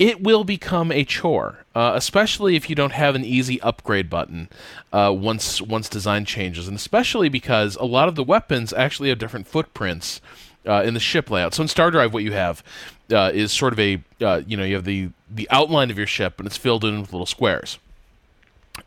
[0.01, 4.49] It will become a chore, uh, especially if you don't have an easy upgrade button
[4.91, 9.19] uh, once once design changes, and especially because a lot of the weapons actually have
[9.19, 10.19] different footprints
[10.65, 11.53] uh, in the ship layout.
[11.53, 12.63] So in Star Drive, what you have
[13.11, 16.07] uh, is sort of a uh, you know you have the the outline of your
[16.07, 17.77] ship, and it's filled in with little squares.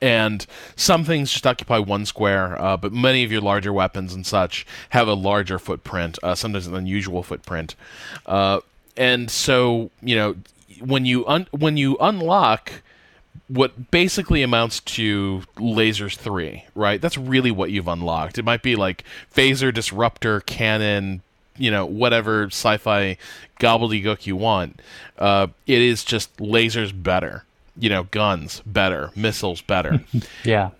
[0.03, 4.27] And some things just occupy one square, uh, but many of your larger weapons and
[4.27, 7.77] such have a larger footprint, sometimes an unusual footprint.
[8.97, 10.35] And so you know
[10.81, 12.73] when you un- when you unlock
[13.49, 17.01] what basically amounts to lasers 3 right?
[17.01, 18.39] That's really what you've unlocked.
[18.39, 21.23] It might be like phaser disruptor cannon
[21.57, 23.17] you know whatever sci-fi
[23.61, 24.81] gobbledygook you want.
[25.19, 27.45] Uh, it is just lasers better
[27.79, 30.01] you know guns better missiles better.
[30.45, 30.71] Yeah.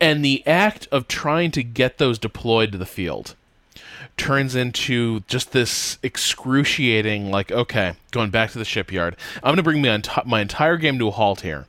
[0.00, 3.34] and the act of trying to get those deployed to the field
[4.16, 9.16] turns into just this excruciating like okay going back to the shipyard.
[9.36, 11.66] I'm going to bring my, enti- my entire game to a halt here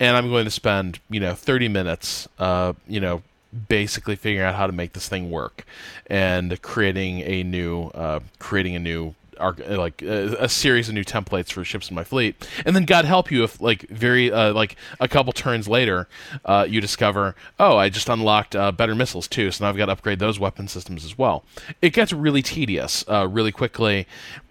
[0.00, 3.22] and i'm going to spend you know 30 minutes uh, you know
[3.68, 5.64] basically figuring out how to make this thing work
[6.06, 11.52] and creating a new uh, creating a new like uh, a series of new templates
[11.52, 12.48] for ships in my fleet.
[12.64, 16.08] And then god help you if like very uh, like a couple turns later
[16.44, 19.86] uh, you discover oh i just unlocked uh, better missiles too so now i've got
[19.86, 21.44] to upgrade those weapon systems as well.
[21.82, 24.06] It gets really tedious uh, really quickly.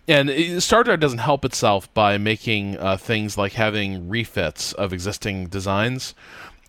[0.09, 5.47] And Star Drive doesn't help itself by making uh, things like having refits of existing
[5.47, 6.15] designs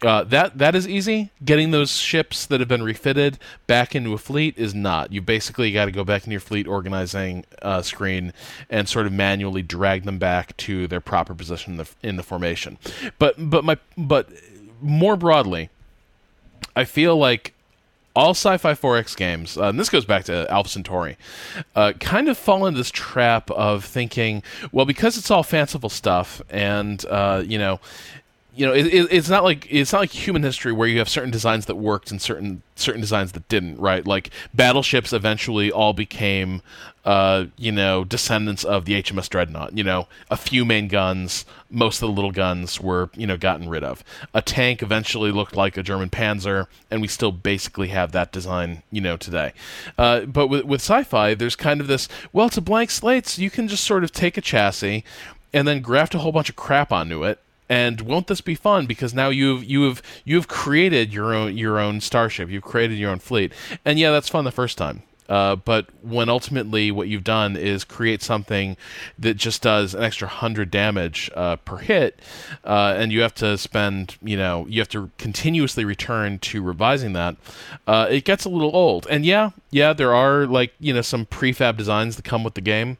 [0.02, 1.30] uh, that that is easy.
[1.44, 5.12] Getting those ships that have been refitted back into a fleet is not.
[5.12, 8.32] You basically got to go back in your fleet organizing uh, screen
[8.70, 12.22] and sort of manually drag them back to their proper position in the, in the
[12.22, 12.78] formation.
[13.18, 14.28] But but my but
[14.80, 15.70] more broadly,
[16.76, 17.54] I feel like
[18.14, 21.16] all sci-fi 4X games, uh, and this goes back to Alpha Centauri,
[21.76, 26.42] uh, kind of fall into this trap of thinking, well, because it's all fanciful stuff,
[26.50, 27.78] and uh, you know,
[28.58, 31.08] you know, it, it, it's not like it's not like human history where you have
[31.08, 34.04] certain designs that worked and certain certain designs that didn't, right?
[34.04, 36.60] Like battleships eventually all became,
[37.04, 39.78] uh, you know, descendants of the HMS Dreadnought.
[39.78, 43.68] You know, a few main guns, most of the little guns were you know gotten
[43.68, 44.02] rid of.
[44.34, 48.82] A tank eventually looked like a German Panzer, and we still basically have that design,
[48.90, 49.52] you know, today.
[49.96, 52.08] Uh, but with with sci-fi, there's kind of this.
[52.32, 55.04] Well, it's a blank slate, so you can just sort of take a chassis
[55.52, 57.38] and then graft a whole bunch of crap onto it
[57.68, 58.86] and won't this be fun?
[58.86, 62.48] Because now you've you've you've created your own your own starship.
[62.48, 63.52] You've created your own fleet,
[63.84, 65.02] and yeah, that's fun the first time.
[65.28, 68.76] Uh, but when ultimately what you've done is create something
[69.18, 72.20] that just does an extra hundred damage uh, per hit,
[72.64, 77.12] uh, and you have to spend, you know, you have to continuously return to revising
[77.12, 77.36] that,
[77.86, 79.06] uh, it gets a little old.
[79.10, 82.62] And yeah, yeah, there are like you know some prefab designs that come with the
[82.62, 82.96] game.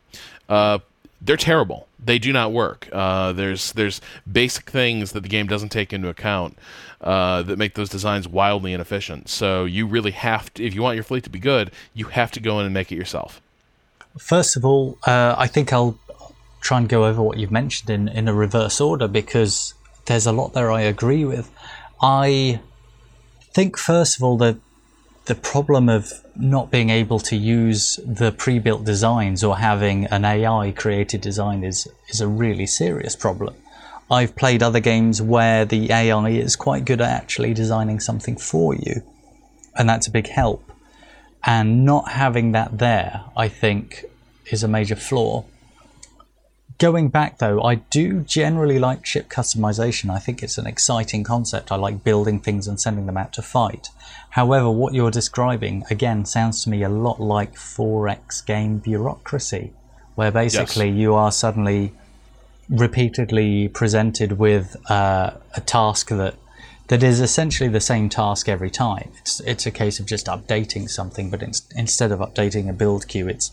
[0.51, 0.81] Uh,
[1.21, 1.89] they're terrible.
[2.03, 2.89] They do not work.
[2.93, 4.01] Uh, there's there's
[4.31, 6.57] basic things that the game doesn't take into account
[7.01, 9.29] uh, that make those designs wildly inefficient.
[9.29, 12.31] So you really have to, if you want your fleet to be good, you have
[12.33, 13.41] to go in and make it yourself.
[14.17, 15.99] First of all, uh, I think I'll
[16.61, 19.75] try and go over what you've mentioned in in a reverse order because
[20.07, 21.51] there's a lot there I agree with.
[22.01, 22.61] I
[23.53, 24.57] think first of all that
[25.29, 30.73] the problem of not being able to use the pre-built designs or having an AI
[30.73, 33.55] created design is is a really serious problem.
[34.11, 38.75] I've played other games where the AI is quite good at actually designing something for
[38.75, 39.03] you,
[39.77, 40.73] and that's a big help.
[41.45, 44.07] And not having that there, I think,
[44.47, 45.45] is a major flaw.
[46.79, 50.11] Going back though, I do generally like ship customization.
[50.11, 51.73] I think it's an exciting concept.
[51.73, 53.91] I like building things and sending them out to fight.
[54.31, 59.73] However, what you're describing again sounds to me a lot like 4X game bureaucracy,
[60.14, 60.97] where basically yes.
[60.97, 61.93] you are suddenly
[62.69, 66.35] repeatedly presented with uh, a task that
[66.88, 69.11] that is essentially the same task every time.
[69.19, 73.09] It's it's a case of just updating something, but in, instead of updating a build
[73.09, 73.51] queue, it's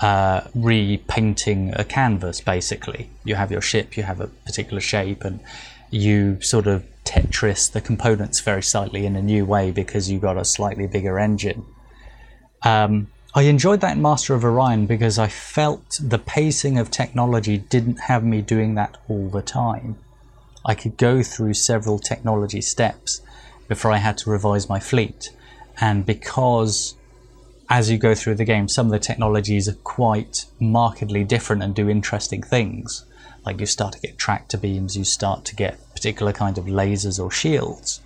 [0.00, 3.10] uh, repainting a canvas basically.
[3.24, 5.40] You have your ship, you have a particular shape, and
[5.90, 10.36] you sort of Tetris the components very slightly in a new way because you got
[10.36, 11.64] a slightly bigger engine.
[12.62, 17.58] Um, I enjoyed that in Master of Orion because I felt the pacing of technology
[17.58, 19.98] didn't have me doing that all the time.
[20.64, 23.20] I could go through several technology steps
[23.68, 25.30] before I had to revise my fleet.
[25.80, 26.94] And because
[27.74, 31.74] as you go through the game, some of the technologies are quite markedly different and
[31.74, 33.04] do interesting things.
[33.44, 37.18] Like you start to get tractor beams, you start to get particular kind of lasers
[37.18, 38.00] or shields.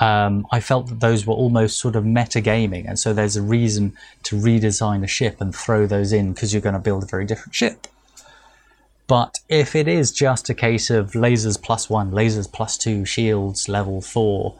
[0.00, 3.94] Um, I felt that those were almost sort of metagaming, and so there's a reason
[4.22, 7.26] to redesign a ship and throw those in because you're going to build a very
[7.26, 7.86] different ship.
[9.06, 13.68] But if it is just a case of lasers plus one, lasers plus two, shields
[13.68, 14.58] level four,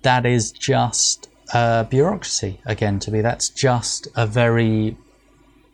[0.00, 3.20] that is just uh, bureaucracy again to be.
[3.20, 4.96] That's just a very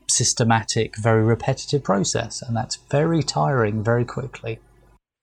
[0.08, 4.58] systematic, very repetitive process, and that's very tiring very quickly.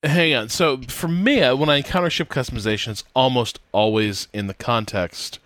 [0.04, 0.50] Hang on.
[0.50, 5.39] So for me, when I encounter ship customization, it's almost always in the context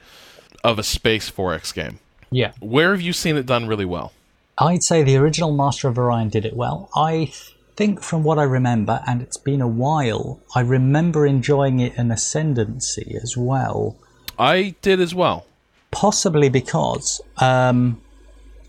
[0.63, 1.99] of a Space 4X game.
[2.29, 2.51] Yeah.
[2.59, 4.11] Where have you seen it done really well?
[4.57, 6.89] I'd say the original Master of Orion did it well.
[6.93, 7.31] I
[7.77, 12.11] think from what I remember, and it's been a while, I remember enjoying it in
[12.11, 13.95] Ascendancy as well.
[14.39, 15.45] I did as well.
[15.91, 18.01] Possibly because um,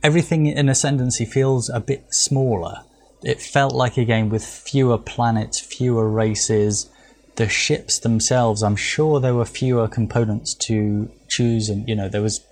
[0.02, 2.82] everything in Ascendancy feels a bit smaller.
[3.22, 6.90] It felt like a game with fewer planets, fewer races.
[7.36, 12.22] The ships themselves, I'm sure there were fewer components to choose, and you know there
[12.22, 12.44] was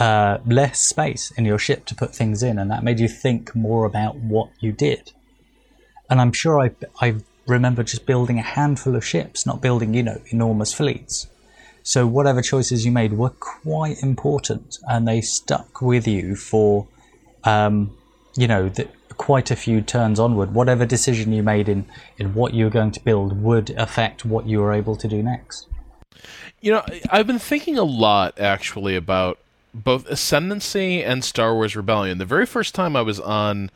[0.00, 3.54] uh, less space in your ship to put things in, and that made you think
[3.54, 5.12] more about what you did.
[6.10, 7.16] And I'm sure I, I
[7.46, 11.28] remember just building a handful of ships, not building, you know, enormous fleets.
[11.88, 16.86] So whatever choices you made were quite important, and they stuck with you for,
[17.44, 17.96] um,
[18.36, 18.86] you know, the,
[19.16, 20.52] quite a few turns onward.
[20.52, 21.86] Whatever decision you made in
[22.18, 25.22] in what you were going to build would affect what you were able to do
[25.22, 25.66] next.
[26.60, 29.38] You know, I've been thinking a lot actually about
[29.72, 32.18] both Ascendancy and Star Wars Rebellion.
[32.18, 33.70] The very first time I was on,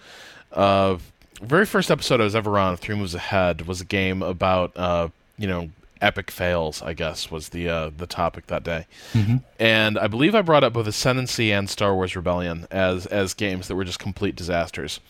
[0.52, 0.98] uh,
[1.40, 5.08] very first episode I was ever on, Three Moves Ahead, was a game about, uh,
[5.38, 5.70] you know,
[6.02, 6.82] epic fails.
[6.82, 9.36] I guess was the uh, the topic that day, mm-hmm.
[9.58, 13.68] and I believe I brought up both Ascendancy and Star Wars Rebellion as as games
[13.68, 15.00] that were just complete disasters.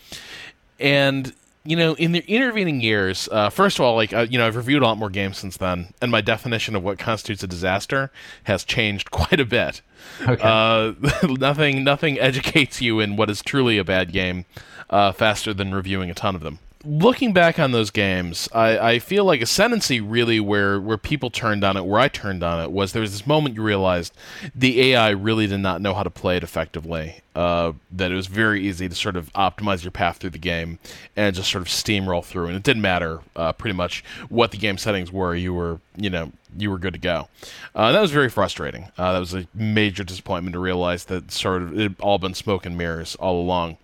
[0.79, 1.33] And
[1.65, 4.57] you know, in the intervening years, uh, first of all, like uh, you know, I've
[4.57, 8.11] reviewed a lot more games since then, and my definition of what constitutes a disaster
[8.45, 9.81] has changed quite a bit.
[10.27, 10.43] Okay.
[10.43, 10.93] Uh,
[11.39, 14.45] nothing, nothing educates you in what is truly a bad game
[14.91, 18.99] uh, faster than reviewing a ton of them looking back on those games, I, I
[18.99, 22.71] feel like Ascendancy really where where people turned on it, where I turned on it
[22.71, 24.15] was there was this moment you realized
[24.55, 27.21] the AI really did not know how to play it effectively.
[27.35, 30.79] Uh, that it was very easy to sort of optimize your path through the game
[31.17, 34.59] and just sort of steamroll through, and it didn't matter uh, pretty much what the
[34.59, 35.35] game settings were.
[35.35, 37.29] You were you know you were good to go.
[37.75, 38.89] Uh, that was very frustrating.
[38.99, 42.67] Uh, that was a major disappointment to realize that sort of it all been smoke
[42.67, 43.79] and mirrors all along.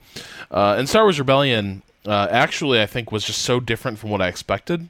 [0.51, 4.23] Uh, and Star Wars Rebellion uh, actually I think was just so different from what
[4.23, 4.89] I expected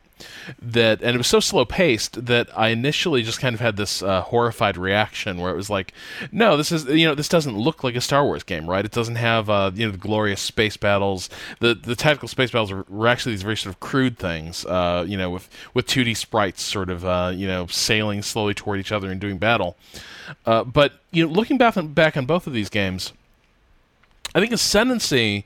[0.61, 4.03] that and it was so slow paced that I initially just kind of had this
[4.03, 5.93] uh, horrified reaction where it was like
[6.33, 8.85] no this is you know this doesn't look like a Star Wars game right?
[8.85, 11.31] It doesn't have uh, you know the glorious space battles.
[11.61, 15.05] The the tactical space battles were, were actually these very sort of crude things uh,
[15.07, 18.93] you know with with 2D sprites sort of uh, you know sailing slowly toward each
[18.93, 19.77] other and doing battle.
[20.45, 23.13] Uh, but you know looking back on, back on both of these games
[24.35, 25.45] I think Ascendancy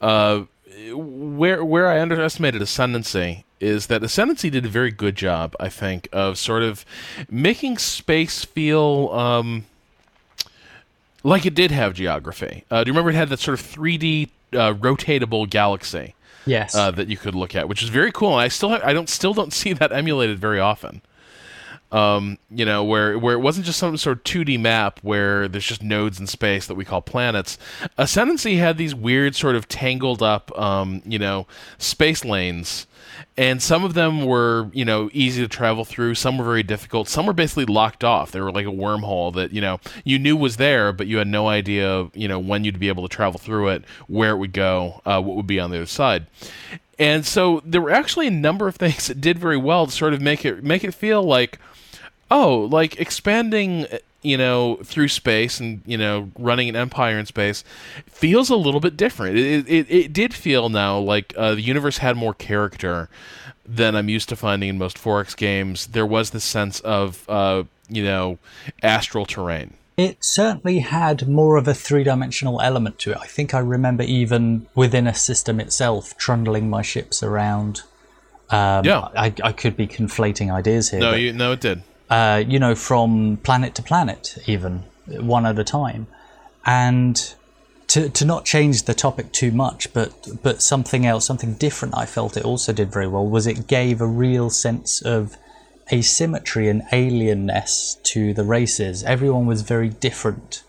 [0.00, 0.44] uh,
[0.90, 6.08] where where I underestimated Ascendancy is that Ascendancy did a very good job, I think,
[6.12, 6.84] of sort of
[7.30, 9.66] making space feel um,
[11.22, 12.64] like it did have geography.
[12.70, 16.14] Uh, do you remember it had that sort of 3D uh, rotatable galaxy?
[16.44, 16.74] Yes.
[16.74, 18.32] Uh, that you could look at, which is very cool.
[18.32, 21.02] And I still have, I don't still don't see that emulated very often
[21.92, 25.66] um, you know, where where it wasn't just some sort of 2D map where there's
[25.66, 27.58] just nodes in space that we call planets.
[27.98, 32.86] Ascendancy had these weird sort of tangled up, um, you know, space lanes,
[33.36, 36.14] and some of them were, you know, easy to travel through.
[36.14, 37.08] Some were very difficult.
[37.08, 38.32] Some were basically locked off.
[38.32, 41.28] They were like a wormhole that you know you knew was there, but you had
[41.28, 44.54] no idea, you know, when you'd be able to travel through it, where it would
[44.54, 46.26] go, uh, what would be on the other side.
[46.98, 50.14] And so there were actually a number of things that did very well to sort
[50.14, 51.58] of make it make it feel like
[52.32, 53.86] oh, like expanding,
[54.22, 57.62] you know, through space and you know, running an empire in space
[58.06, 59.36] feels a little bit different.
[59.36, 63.08] It it, it did feel now like uh, the universe had more character
[63.64, 65.86] than I'm used to finding in most 4X games.
[65.88, 68.38] There was this sense of uh, you know,
[68.82, 69.74] astral terrain.
[69.98, 73.18] It certainly had more of a three dimensional element to it.
[73.20, 77.82] I think I remember even within a system itself trundling my ships around.
[78.48, 79.08] Um, yeah.
[79.14, 81.00] I, I could be conflating ideas here.
[81.00, 81.82] No, you, no, it did
[82.12, 86.06] uh, you know, from planet to planet, even one at a time,
[86.66, 87.34] and
[87.88, 91.96] to to not change the topic too much, but but something else, something different.
[91.96, 95.38] I felt it also did very well was it gave a real sense of
[95.90, 99.02] asymmetry and alienness to the races.
[99.04, 100.64] Everyone was very different.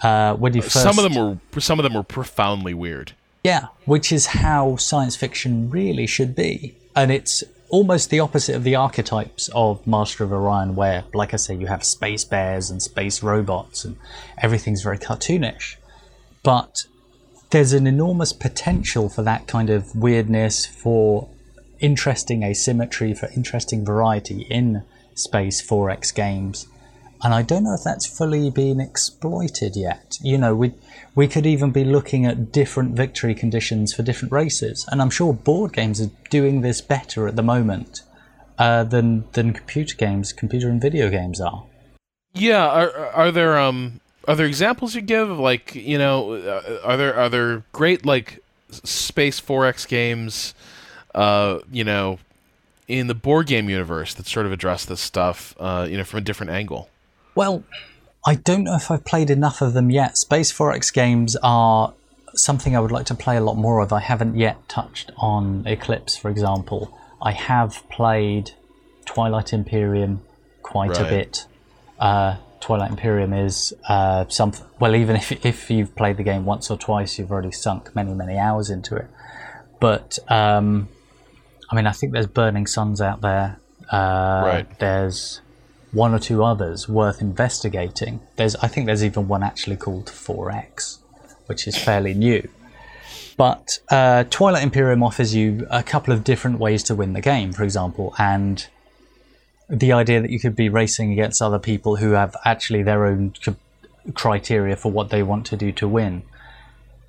[0.00, 3.12] Uh, when you first, some of them were some of them were profoundly weird.
[3.44, 8.64] Yeah, which is how science fiction really should be, and it's almost the opposite of
[8.64, 12.82] the archetypes of Master of Orion, where, like I say, you have space bears and
[12.82, 13.96] space robots and
[14.38, 15.76] everything's very cartoonish.
[16.42, 16.86] But
[17.50, 21.28] there's an enormous potential for that kind of weirdness, for
[21.80, 24.82] interesting asymmetry, for interesting variety in
[25.14, 26.66] Space 4X games.
[27.22, 30.18] And I don't know if that's fully been exploited yet.
[30.22, 30.74] You know, we
[31.14, 34.86] we could even be looking at different victory conditions for different races.
[34.90, 38.02] And I'm sure board games are doing this better at the moment
[38.58, 41.64] uh, than than computer games, computer and video games are.
[42.32, 46.96] Yeah, are are there um are there examples you give like you know uh, are
[46.96, 48.38] there are there great like
[48.70, 50.54] space 4x games
[51.14, 52.20] uh you know
[52.86, 56.18] in the board game universe that sort of address this stuff uh you know from
[56.18, 56.88] a different angle
[57.40, 57.64] well
[58.24, 60.18] I don't know if I've played enough of them yet.
[60.18, 61.94] Space 4X games are
[62.34, 63.92] something I would like to play a lot more of.
[63.92, 66.96] I haven't yet touched on Eclipse, for example.
[67.22, 68.52] I have played
[69.06, 70.20] Twilight Imperium
[70.62, 71.00] quite right.
[71.00, 71.46] a bit.
[71.98, 76.70] Uh, Twilight Imperium is uh, some well, even if if you've played the game once
[76.70, 79.06] or twice, you've already sunk many many hours into it.
[79.80, 80.88] But um,
[81.70, 83.58] I mean, I think there's Burning Suns out there.
[83.90, 84.78] Uh, Right.
[84.78, 85.40] There's
[85.92, 88.20] one or two others worth investigating.
[88.36, 90.98] There's I think there's even one actually called 4X,
[91.46, 92.48] which is fairly new.
[93.36, 97.52] But uh, Twilight Imperium offers you a couple of different ways to win the game,
[97.52, 98.66] for example, and
[99.68, 103.32] the idea that you could be racing against other people who have actually their own
[104.14, 106.22] criteria for what they want to do to win,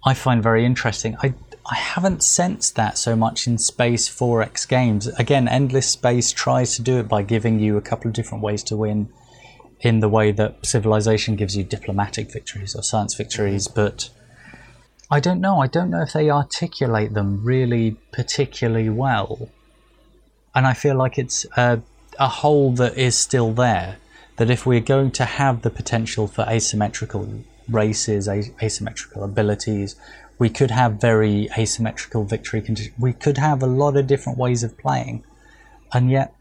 [0.06, 1.18] I find very interesting.
[1.22, 1.34] I
[1.70, 5.08] I haven't sensed that so much in Space 4X games.
[5.08, 8.64] Again, Endless Space tries to do it by giving you a couple of different ways
[8.64, 9.10] to win
[9.82, 13.82] in the way that Civilization gives you diplomatic victories or science victories, mm-hmm.
[13.82, 14.10] but
[15.10, 15.60] I don't know.
[15.60, 19.50] I don't know if they articulate them really particularly well.
[20.56, 21.82] And I feel like it's a,
[22.18, 23.98] a hole that is still there.
[24.38, 29.96] That if we're going to have the potential for asymmetrical races, a- asymmetrical abilities,
[30.42, 32.96] we could have very asymmetrical victory conditions.
[32.98, 35.24] We could have a lot of different ways of playing.
[35.94, 36.34] And yet,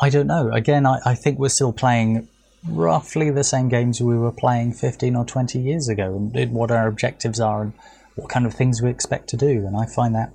[0.00, 0.52] I don't know.
[0.52, 2.28] Again, I, I think we're still playing
[2.64, 6.70] roughly the same games we were playing 15 or 20 years ago and it- what
[6.70, 7.72] our objectives are and
[8.14, 9.66] what kind of things we expect to do.
[9.66, 10.30] And I find that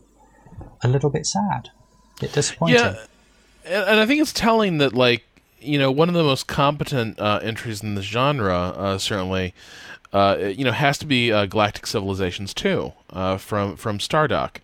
[0.83, 1.69] a little bit sad,
[2.17, 2.79] a bit disappointing.
[2.79, 3.05] Yeah,
[3.63, 5.23] and, and I think it's telling that like
[5.61, 9.53] you know one of the most competent uh, entries in the genre uh, certainly.
[10.13, 14.57] Uh, you know, has to be uh, Galactic Civilizations 2 uh, from from Stardock,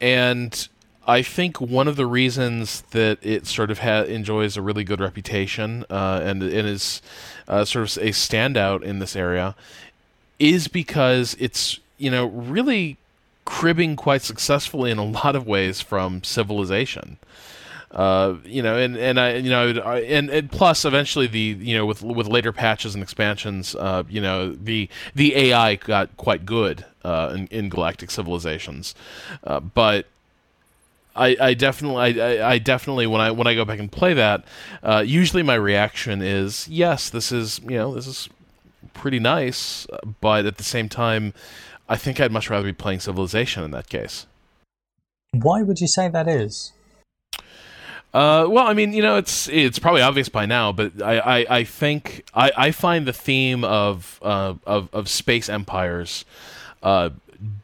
[0.00, 0.68] and
[1.06, 5.00] I think one of the reasons that it sort of ha- enjoys a really good
[5.00, 7.00] reputation uh, and and is
[7.46, 9.54] uh, sort of a standout in this area
[10.38, 12.96] is because it's you know really
[13.44, 17.18] cribbing quite successfully in a lot of ways from Civilization.
[17.90, 21.86] Uh, you know, and and I, you know, and, and plus, eventually, the you know,
[21.86, 26.84] with with later patches and expansions, uh, you know, the the AI got quite good
[27.04, 28.94] uh, in, in Galactic Civilizations,
[29.44, 30.06] uh, but
[31.14, 34.44] I, I definitely, I- I definitely, when I when I go back and play that,
[34.82, 38.28] uh, usually my reaction is, yes, this is, you know, this is
[38.92, 39.86] pretty nice,
[40.20, 41.32] but at the same time,
[41.88, 44.26] I think I'd much rather be playing Civilization in that case.
[45.32, 46.72] Why would you say that is?
[48.14, 51.46] Uh, well, I mean, you know, it's it's probably obvious by now, but I, I,
[51.58, 56.24] I think I, I find the theme of uh, of of space empires
[56.82, 57.10] uh,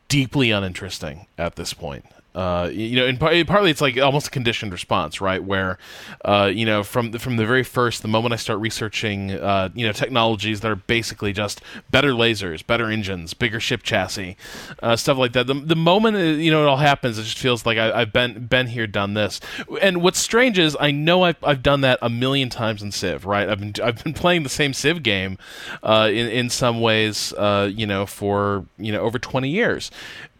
[0.09, 2.05] deeply uninteresting at this point.
[2.35, 5.45] Uh, you know, and par- partly it's like almost a conditioned response, right?
[5.45, 5.76] Where,
[6.24, 9.68] uh, you know, from the, from the very first, the moment I start researching, uh,
[9.74, 11.61] you know, technologies that are basically just
[11.91, 14.37] better lasers, better engines, bigger ship chassis,
[14.83, 15.47] uh, stuff like that.
[15.47, 18.12] The, the moment uh, you know it all happens, it just feels like I, I've
[18.12, 19.39] been been here, done this.
[19.83, 23.26] And what's strange is I know I've, I've done that a million times in Civ,
[23.26, 23.49] right?
[23.49, 25.37] I've been I've been playing the same Civ game,
[25.83, 29.91] in in some ways, you know, for you know over twenty years.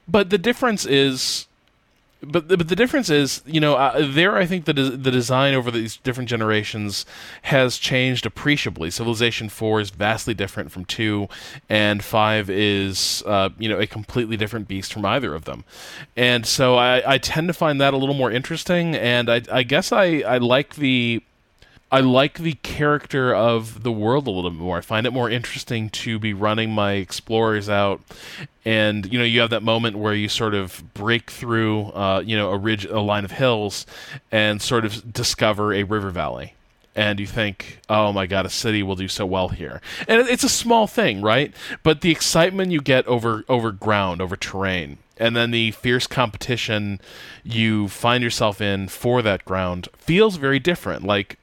[0.09, 1.47] But the difference is
[2.25, 5.11] but the, but the difference is, you know, uh, there I think the de- the
[5.11, 7.05] design over these different generations
[7.43, 8.91] has changed appreciably.
[8.91, 11.29] Civilization Four is vastly different from two,
[11.69, 15.65] and five is, uh, you know, a completely different beast from either of them.
[16.17, 19.63] And so I, I tend to find that a little more interesting, and I, I
[19.63, 21.23] guess I, I like the
[21.93, 24.79] I like the character of the world a little bit more.
[24.79, 28.01] I find it more interesting to be running my explorers out,
[28.65, 32.35] and you know, you have that moment where you sort of break through, uh, you
[32.35, 33.85] know, a ridge, a line of hills,
[34.31, 36.55] and sort of discover a river valley.
[36.95, 39.83] And you think, oh my god, a city will do so well here.
[40.09, 41.53] And it's a small thing, right?
[41.83, 47.01] But the excitement you get over over ground, over terrain, and then the fierce competition
[47.45, 51.05] you find yourself in for that ground feels very different.
[51.05, 51.39] Like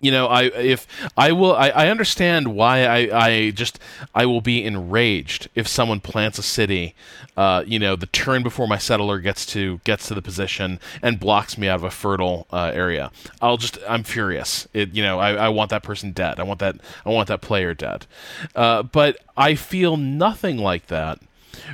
[0.00, 0.86] you know i if
[1.16, 3.78] i will i, I understand why I, I just
[4.14, 6.94] i will be enraged if someone plants a city
[7.40, 11.18] uh, you know the turn before my settler gets to gets to the position and
[11.18, 13.10] blocks me out of a fertile uh, area.
[13.40, 14.68] I'll just i'm furious.
[14.74, 16.38] It you know I, I want that person dead.
[16.38, 16.76] I want that
[17.06, 18.06] i want that player dead.
[18.54, 21.18] Uh, but i feel nothing like that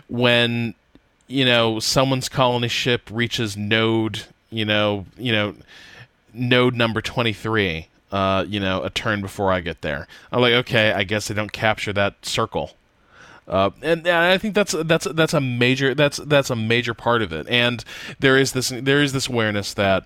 [0.09, 0.75] when
[1.27, 5.55] you know someone's colony ship reaches node you know you know
[6.33, 10.93] node number 23 uh you know a turn before i get there i'm like okay
[10.93, 12.73] i guess they don't capture that circle
[13.49, 17.23] uh, and, and I think that's that's that's a major that's that's a major part
[17.23, 17.85] of it, and
[18.19, 20.05] there is this there is this awareness that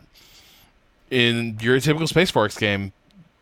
[1.11, 2.93] in your typical Space 4X game,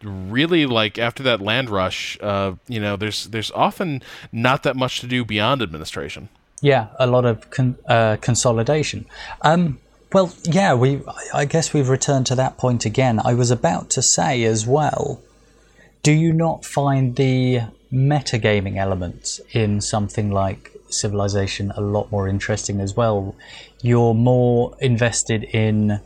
[0.03, 4.03] really like after that land rush, uh, you know, there's there's often
[4.33, 6.29] not that much to do beyond administration.
[6.61, 9.07] Yeah, a lot of con- uh, consolidation.
[9.43, 9.79] Um,
[10.13, 11.03] well, yeah, we.
[11.35, 13.21] I guess we've returned to that point again.
[13.23, 15.21] I was about to say as well.
[16.03, 17.61] do you not find the
[17.93, 23.35] metagaming elements in something like Civilization a lot more interesting as well?
[23.83, 26.01] You're more invested in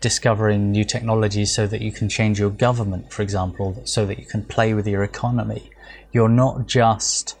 [0.00, 4.26] discovering new technologies so that you can change your government, for example, so that you
[4.26, 5.70] can play with your economy.
[6.12, 7.36] You're not just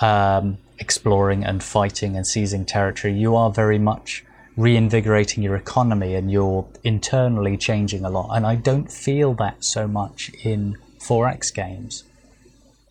[0.00, 3.14] um, exploring and fighting and seizing territory.
[3.14, 4.24] You are very much
[4.56, 8.30] reinvigorating your economy and you're internally changing a lot.
[8.36, 12.04] And I don't feel that so much in 4X games.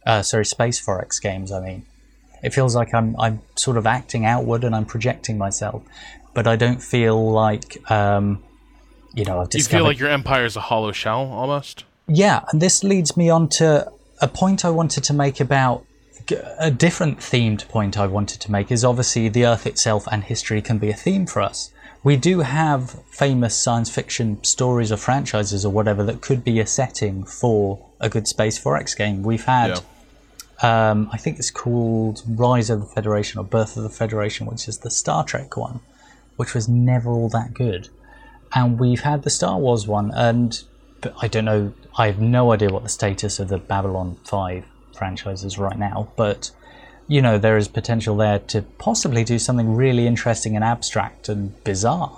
[0.06, 1.86] Uh, sorry, Space 4X games, I mean.
[2.44, 5.82] It feels like I'm, I'm sort of acting outward and I'm projecting myself,
[6.34, 8.44] but I don't feel like, um,
[9.14, 9.78] you know, I've discovered.
[9.78, 11.86] You feel like your empire is a hollow shell almost?
[12.06, 13.90] Yeah, and this leads me on to
[14.22, 15.86] a point I wanted to make about
[16.60, 20.62] a different themed point I wanted to make is obviously the Earth itself and history
[20.62, 21.72] can be a theme for us.
[22.04, 26.68] We do have famous science fiction stories or franchises or whatever that could be a
[26.68, 29.24] setting for a good Space 4X game.
[29.24, 29.82] We've had,
[30.62, 30.92] yeah.
[30.92, 34.68] um, I think it's called Rise of the Federation or Birth of the Federation, which
[34.68, 35.80] is the Star Trek one,
[36.36, 37.88] which was never all that good.
[38.54, 40.62] And we've had the Star Wars one, and
[41.22, 44.66] I don't know, I have no idea what the status of the Babylon 5
[44.96, 46.52] franchises right now, but
[47.08, 51.62] you know, there is potential there to possibly do something really interesting and abstract and
[51.64, 52.18] bizarre.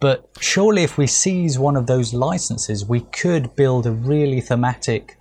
[0.00, 5.16] But surely, if we seize one of those licenses, we could build a really thematic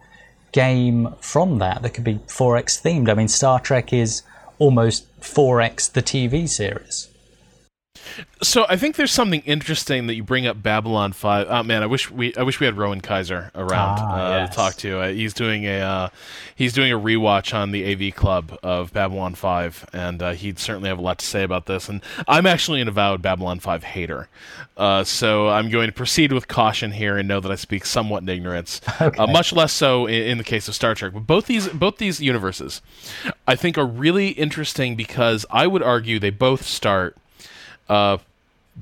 [0.51, 3.09] game from that that could be 4X themed.
[3.09, 4.24] I mean, Star Trek is
[4.59, 7.09] almost 4X the TV series.
[8.41, 11.47] So I think there's something interesting that you bring up Babylon Five.
[11.49, 14.49] Oh man, I wish we I wish we had Rowan Kaiser around ah, uh, yes.
[14.49, 14.99] to talk to.
[14.99, 16.09] Uh, he's doing a uh,
[16.55, 20.89] he's doing a rewatch on the AV Club of Babylon Five, and uh, he'd certainly
[20.89, 21.87] have a lot to say about this.
[21.87, 24.27] And I'm actually an avowed Babylon Five hater,
[24.75, 28.23] uh, so I'm going to proceed with caution here and know that I speak somewhat
[28.23, 28.81] in ignorance.
[28.99, 29.31] Uh, okay.
[29.31, 31.13] much less so in, in the case of Star Trek.
[31.13, 32.81] But both these both these universes,
[33.47, 37.17] I think, are really interesting because I would argue they both start
[37.89, 38.17] uh,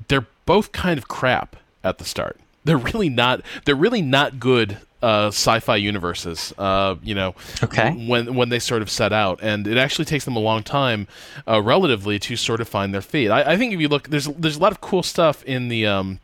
[0.08, 2.38] they're both kind of crap at the start.
[2.64, 3.42] They're really not.
[3.64, 6.54] They're really not good uh, sci-fi universes.
[6.56, 7.90] Uh, you know, okay.
[8.06, 11.08] when when they sort of set out, and it actually takes them a long time,
[11.46, 13.28] uh, relatively, to sort of find their feet.
[13.28, 15.86] I, I, think if you look, there's there's a lot of cool stuff in the.
[15.86, 16.20] Um,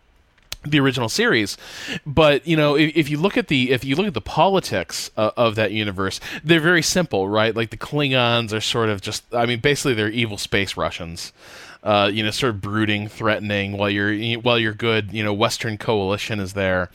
[0.64, 1.56] the original series
[2.04, 5.08] but you know if, if, you look at the if you look at the politics
[5.16, 9.22] uh, of that universe they're very simple right like the klingons are sort of just
[9.32, 11.32] i mean basically they're evil space russians
[11.82, 15.78] uh, you know, sort of brooding, threatening, while you're while you're good, you know, Western
[15.78, 16.90] coalition is there,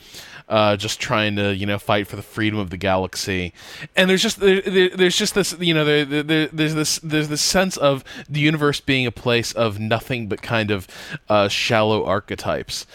[0.48, 3.52] uh, just trying to you know fight for the freedom of the galaxy,
[3.96, 7.42] and there's just there, there's just this you know there, there, there's this there's this
[7.42, 10.86] sense of the universe being a place of nothing but kind of
[11.28, 12.86] uh, shallow archetypes,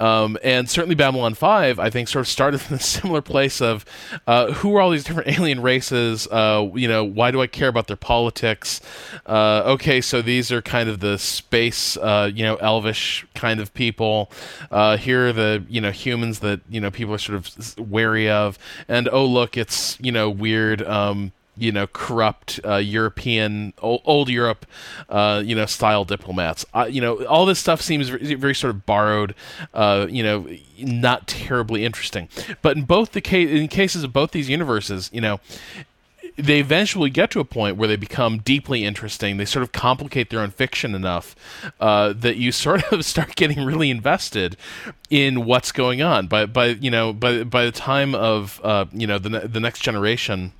[0.00, 3.84] um, and certainly Babylon 5, I think, sort of started in a similar place of
[4.26, 6.26] uh, who are all these different alien races?
[6.30, 8.80] Uh, you know, why do I care about their politics?
[9.26, 13.72] Uh, okay, so these are kind of the space, uh, you know, elvish kind of
[13.74, 14.30] people.
[14.70, 18.28] Uh, here are the, you know, humans that, you know, people are sort of wary
[18.28, 18.58] of.
[18.86, 20.82] And oh, look, it's, you know, weird.
[20.82, 24.66] Um, you know corrupt uh, European old, old Europe
[25.08, 26.64] uh, you know style diplomats.
[26.88, 29.34] You know all this stuff seems very, very sort of borrowed.
[29.74, 30.48] Uh, you know,
[30.78, 32.28] not terribly interesting.
[32.62, 35.40] But in both the case in cases of both these universes, you know.
[36.36, 39.38] They eventually get to a point where they become deeply interesting.
[39.38, 41.34] They sort of complicate their own fiction enough
[41.80, 44.56] uh, that you sort of start getting really invested
[45.10, 46.28] in what's going on.
[46.28, 49.80] By by you know by by the time of uh, you know the the next
[49.80, 50.52] generation,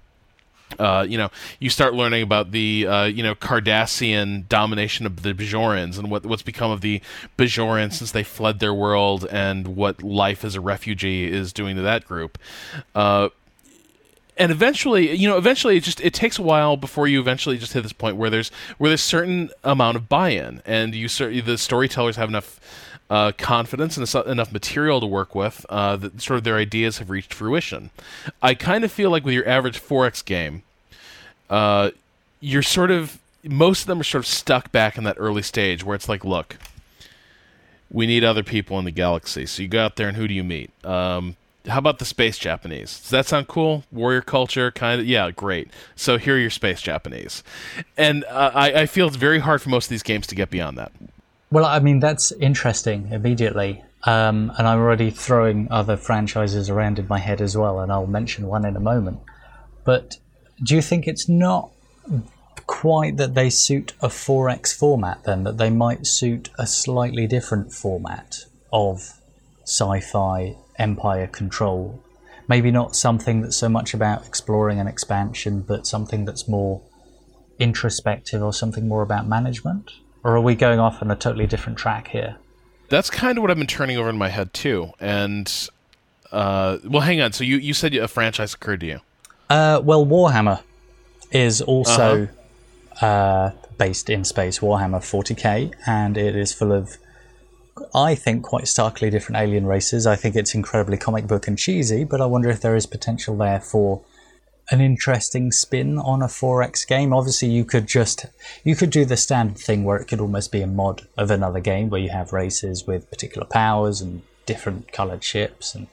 [0.79, 5.33] uh, you know, you start learning about the uh, you know Cardassian domination of the
[5.33, 7.01] Bajorans and what what's become of the
[7.37, 11.83] Bajorans since they fled their world and what life as a refugee is doing to
[11.83, 12.39] that group.
[12.95, 13.29] Uh,
[14.37, 17.73] and eventually, you know, eventually it just it takes a while before you eventually just
[17.73, 22.17] hit this point where there's where there's certain amount of buy-in and you the storytellers
[22.17, 22.61] have enough
[23.11, 27.11] uh, confidence and enough material to work with uh, that sort of their ideas have
[27.11, 27.91] reached fruition.
[28.43, 30.63] I kind of feel like with your average 4X game,
[31.51, 31.91] uh,
[32.41, 35.85] you're sort of most of them are sort of stuck back in that early stage
[35.85, 36.57] where it's like, look,
[37.91, 39.47] we need other people in the galaxy.
[39.47, 40.71] So you go out there and who do you meet?
[40.85, 41.37] Um,
[41.67, 43.01] how about the space Japanese?
[43.01, 43.85] Does that sound cool?
[43.93, 45.07] Warrior culture, kind of.
[45.07, 45.69] Yeah, great.
[45.97, 47.43] So here are your space Japanese,
[47.97, 50.51] and uh, I, I feel it's very hard for most of these games to get
[50.51, 50.93] beyond that.
[51.51, 53.85] Well, I mean, that's interesting immediately.
[54.05, 58.07] Um, and I'm already throwing other franchises around in my head as well, and I'll
[58.07, 59.19] mention one in a moment.
[59.85, 60.19] But
[60.63, 61.71] do you think it's not
[62.67, 67.73] quite that they suit a 4X format then, that they might suit a slightly different
[67.73, 69.15] format of
[69.65, 72.03] sci fi empire control?
[72.49, 76.81] maybe not something that's so much about exploring and expansion, but something that's more
[77.59, 79.93] introspective or something more about management?
[80.25, 82.37] Or are we going off on a totally different track here?
[82.89, 84.93] That's kind of what I've been turning over in my head too.
[84.99, 85.53] And
[86.33, 87.33] uh, well, hang on.
[87.33, 89.01] So you you said a franchise occurred to you?
[89.49, 90.63] Uh, well, Warhammer
[91.31, 92.29] is also
[93.01, 93.07] uh-huh.
[93.07, 94.59] uh, based in space.
[94.59, 96.99] Warhammer 40k, and it is full of
[97.95, 100.07] I think, quite starkly different alien races.
[100.07, 103.37] I think it's incredibly comic book and cheesy, but I wonder if there is potential
[103.37, 104.03] there for
[104.71, 107.13] an interesting spin on a 4X game.
[107.13, 108.27] Obviously, you could just
[108.65, 111.61] you could do the standard thing where it could almost be a mod of another
[111.61, 115.87] game where you have races with particular powers and different colored ships, and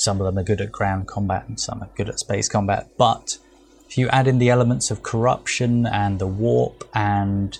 [0.00, 2.88] some of them are good at ground combat and some are good at space combat.
[2.96, 3.36] But
[3.86, 7.58] if you add in the elements of corruption and the warp and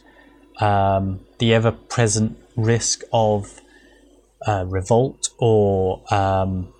[0.58, 3.60] um, the ever-present risk of
[4.46, 6.72] uh, revolt or um,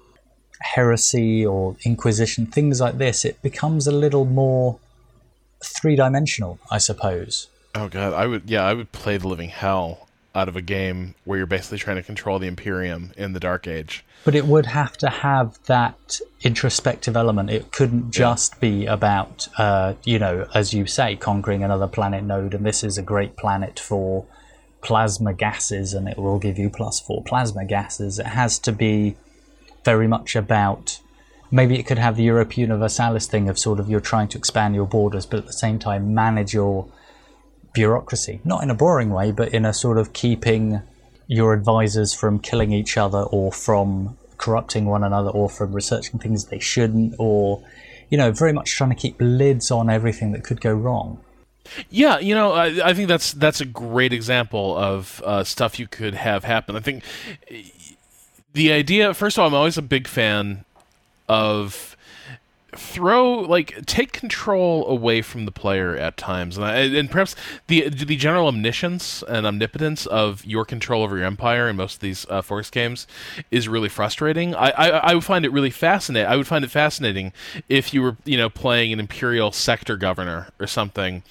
[0.60, 4.78] heresy or inquisition, things like this, it becomes a little more
[5.62, 7.48] three dimensional, I suppose.
[7.74, 11.14] Oh god, I would yeah, I would play the living hell out of a game
[11.24, 14.04] where you're basically trying to control the Imperium in the Dark Age.
[14.24, 17.50] But it would have to have that introspective element.
[17.50, 18.58] It couldn't just yeah.
[18.60, 22.98] be about, uh, you know, as you say, conquering another planet node, and this is
[22.98, 24.26] a great planet for
[24.82, 28.18] plasma gases and it will give you plus four plasma gases.
[28.18, 29.16] It has to be
[29.84, 31.00] very much about
[31.50, 34.74] maybe it could have the Europa Universalis thing of sort of you're trying to expand
[34.74, 36.88] your borders, but at the same time manage your
[37.72, 38.40] bureaucracy.
[38.44, 40.82] Not in a boring way, but in a sort of keeping
[41.26, 46.46] your advisors from killing each other or from corrupting one another or from researching things
[46.46, 47.62] they shouldn't or
[48.08, 51.20] you know very much trying to keep lids on everything that could go wrong
[51.88, 55.86] yeah, you know, I, I, think that's that's a great example of uh, stuff you
[55.86, 56.74] could have happen.
[56.74, 57.04] I think
[58.54, 60.64] the idea, first of all, I'm always a big fan
[61.28, 61.96] of
[62.76, 66.56] throw like take control away from the player at times.
[66.56, 67.34] And, I, and perhaps
[67.66, 72.00] the the general omniscience and omnipotence of your control over your empire in most of
[72.00, 73.06] these uh, 4X games
[73.50, 74.54] is really frustrating.
[74.54, 77.32] I, I i would find it really fascinating i would find it fascinating
[77.68, 81.22] if you were you know playing an imperial sector governor or something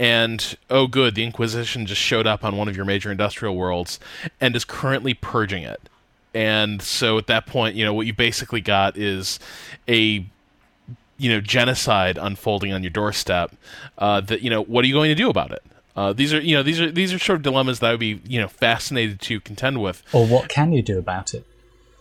[0.00, 4.00] and oh good the inquisition just showed up on one of your major industrial worlds
[4.40, 5.88] and is currently purging it.
[6.32, 9.38] And so at that point you know what you basically got is
[9.86, 10.26] a
[11.20, 13.52] you know genocide unfolding on your doorstep
[13.98, 15.62] uh, that you know what are you going to do about it?
[15.96, 18.00] Uh, these are you know these are these are sort of dilemmas that I would
[18.00, 20.02] be you know fascinated to contend with.
[20.12, 21.44] Or what can you do about it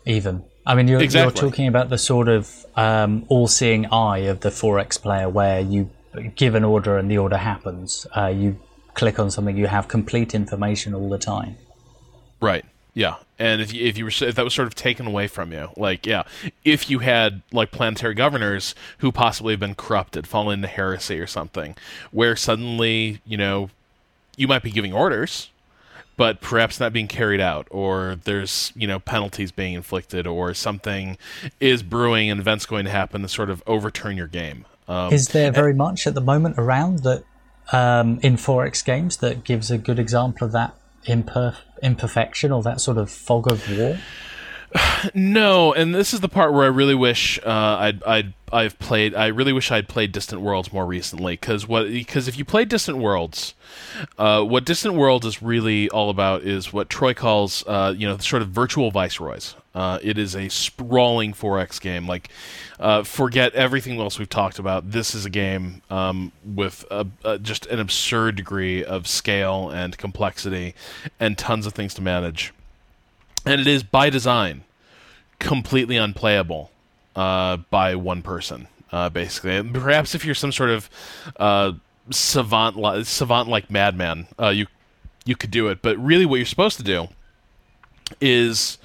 [0.05, 0.43] even?
[0.65, 1.41] I mean you're, exactly.
[1.41, 5.89] you're talking about the sort of um, all-seeing eye of the 4x player where you
[6.35, 8.05] give an order and the order happens.
[8.15, 8.59] Uh, you
[8.93, 11.55] click on something you have complete information all the time.
[12.41, 12.65] Right.
[12.93, 15.53] Yeah, and if you, if you were if that was sort of taken away from
[15.53, 16.23] you, like yeah,
[16.65, 21.27] if you had like planetary governors who possibly have been corrupted, fallen into heresy or
[21.27, 21.75] something,
[22.11, 23.69] where suddenly you know
[24.35, 25.49] you might be giving orders,
[26.17, 31.17] but perhaps not being carried out, or there's you know penalties being inflicted, or something
[31.61, 34.65] is brewing and events going to happen to sort of overturn your game.
[34.89, 37.23] Um, is there very and, much at the moment around that
[37.71, 40.75] um, in 4X games that gives a good example of that
[41.05, 43.97] imperf- imperfection or that sort of fog of war?
[45.13, 49.15] No, and this is the part where I really wish uh, I'd, I'd I've played.
[49.15, 52.65] I really wish I'd played Distant Worlds more recently because what because if you play
[52.65, 53.53] Distant Worlds,
[54.17, 58.17] uh, what Distant Worlds is really all about is what Troy calls uh, you know
[58.17, 59.55] sort of virtual viceroys.
[59.75, 62.07] Uh, it is a sprawling 4X game.
[62.07, 62.29] Like,
[62.79, 64.91] uh, forget everything else we've talked about.
[64.91, 69.95] This is a game um, with a, a, just an absurd degree of scale and
[69.95, 70.73] complexity,
[71.19, 72.51] and tons of things to manage
[73.45, 74.63] and it is by design
[75.39, 76.71] completely unplayable
[77.15, 78.67] uh, by one person.
[78.91, 80.89] Uh, basically, perhaps if you're some sort of
[81.37, 81.73] uh,
[82.09, 84.65] savant, savant like madman, uh, you
[85.25, 85.81] you could do it.
[85.81, 87.07] But really, what you're supposed to do
[88.19, 88.79] is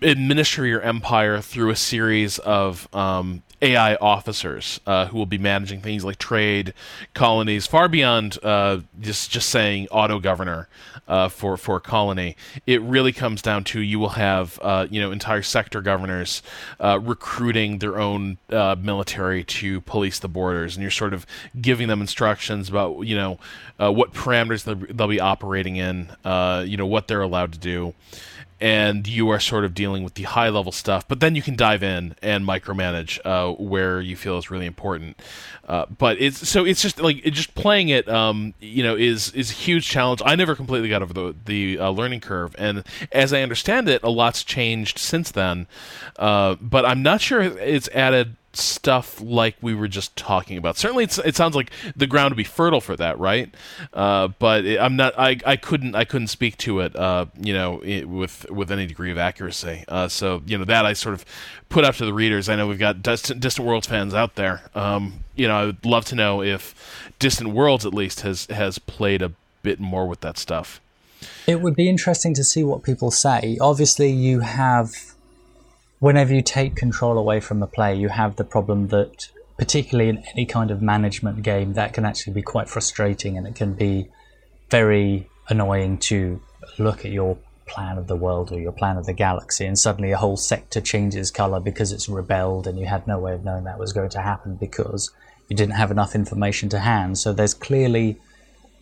[0.00, 5.80] administer your empire through a series of um, AI officers uh, who will be managing
[5.80, 6.72] things like trade,
[7.14, 10.68] colonies, far beyond uh, just just saying auto governor
[11.08, 12.36] uh, for for a colony.
[12.66, 16.42] It really comes down to you will have uh, you know entire sector governors
[16.78, 21.26] uh, recruiting their own uh, military to police the borders, and you're sort of
[21.60, 23.38] giving them instructions about you know
[23.78, 26.08] what parameters they'll, they'll, be operating in,
[26.66, 27.94] you know what they're allowed to do
[28.60, 31.08] and you are sort of dealing with the high level stuff.
[31.08, 35.20] But then you can dive in and micromanage uh, where you feel is really important.
[35.66, 39.32] Uh, but it's so it's just like it, just playing it, um, you know, is
[39.32, 40.20] is a huge challenge.
[40.24, 44.02] I never completely got over the the uh, learning curve, and as I understand it,
[44.02, 45.66] a lot's changed since then.
[46.18, 50.76] Uh, but I'm not sure it's added stuff like we were just talking about.
[50.76, 53.54] Certainly, it sounds like the ground would be fertile for that, right?
[53.92, 55.18] Uh, but it, I'm not.
[55.18, 55.94] I, I couldn't.
[55.94, 56.94] I couldn't speak to it.
[56.96, 59.84] Uh, you know, it, with with any degree of accuracy.
[59.88, 61.24] Uh, so you know that I sort of
[61.68, 62.48] put out to the readers.
[62.48, 64.62] I know we've got distant, distant worlds fans out there.
[64.74, 68.78] Um, you know, I would love to know if distant worlds at least has has
[68.78, 69.32] played a
[69.62, 70.80] bit more with that stuff.
[71.46, 73.58] It would be interesting to see what people say.
[73.60, 75.09] Obviously, you have
[76.00, 79.28] whenever you take control away from the player, you have the problem that,
[79.58, 83.54] particularly in any kind of management game, that can actually be quite frustrating and it
[83.54, 84.08] can be
[84.70, 86.40] very annoying to
[86.78, 87.36] look at your
[87.66, 90.80] plan of the world or your plan of the galaxy and suddenly a whole sector
[90.80, 94.08] changes color because it's rebelled and you had no way of knowing that was going
[94.08, 95.12] to happen because
[95.48, 97.18] you didn't have enough information to hand.
[97.18, 98.18] So there's clearly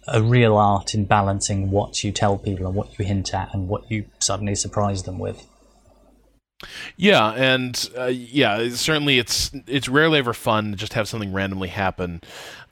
[0.07, 3.69] a real art in balancing what you tell people and what you hint at and
[3.69, 5.47] what you suddenly surprise them with.
[6.97, 11.69] Yeah, and uh, yeah, certainly it's it's rarely ever fun to just have something randomly
[11.69, 12.21] happen.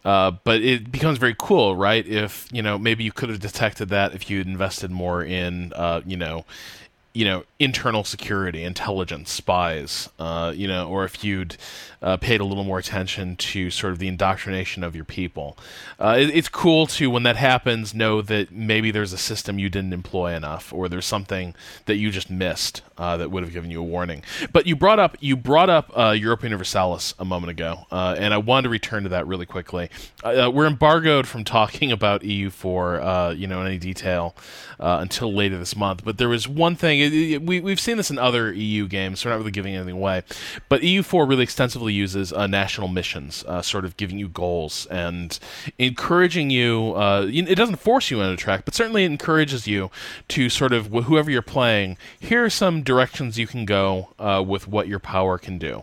[0.04, 2.06] Uh, but it becomes very cool, right?
[2.06, 5.72] If you know, maybe you could have detected that if you had invested more in,
[5.74, 6.44] uh, you know,
[7.12, 11.56] you know internal security, intelligence, spies, uh, you know, or if you'd
[12.02, 15.56] uh, paid a little more attention to sort of the indoctrination of your people.
[15.98, 19.68] Uh, it, it's cool to when that happens know that maybe there's a system you
[19.68, 21.54] didn't employ enough, or there's something
[21.86, 24.22] that you just missed uh, that would have given you a warning.
[24.52, 28.32] But you brought up you brought up uh, Europa Universalis a moment ago, uh, and
[28.32, 29.90] I wanted to return to that really quickly.
[30.24, 34.34] we're embargoed from talking about EU4, you know, in any detail
[34.78, 36.04] until later this month.
[36.04, 39.34] But there was one thing we we've seen this in other EU games, so we're
[39.34, 40.22] not really giving anything away.
[40.68, 45.38] But EU4 really extensively uses uh, national missions, uh, sort of giving you goals and
[45.78, 46.94] encouraging you.
[46.94, 49.90] Uh, it doesn't force you on a track, but certainly it encourages you
[50.28, 51.96] to sort of whoever you're playing.
[52.18, 55.82] Here are some directions you can go uh, with what your power can do.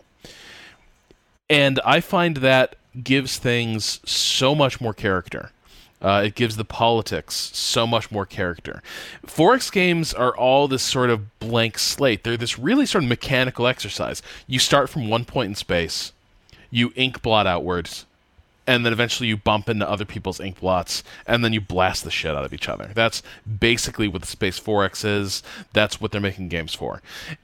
[1.48, 5.50] And I find that gives things so much more character.
[6.02, 8.82] Uh, it gives the politics so much more character.
[9.26, 12.24] 4X games are all this sort of blank slate.
[12.24, 14.20] They're this really sort of mechanical exercise.
[14.46, 16.12] You start from one point in space,
[16.70, 18.04] you ink blot outwards,
[18.66, 22.10] and then eventually you bump into other people's ink blots, and then you blast the
[22.10, 22.90] shit out of each other.
[22.94, 23.22] That's
[23.60, 25.42] basically what the Space 4X is.
[25.72, 27.02] That's what they're making games for.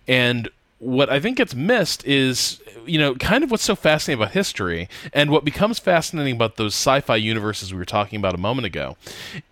[0.08, 0.48] And
[0.80, 4.88] what I think gets missed is, you know, kind of what's so fascinating about history
[5.12, 8.64] and what becomes fascinating about those sci fi universes we were talking about a moment
[8.64, 8.96] ago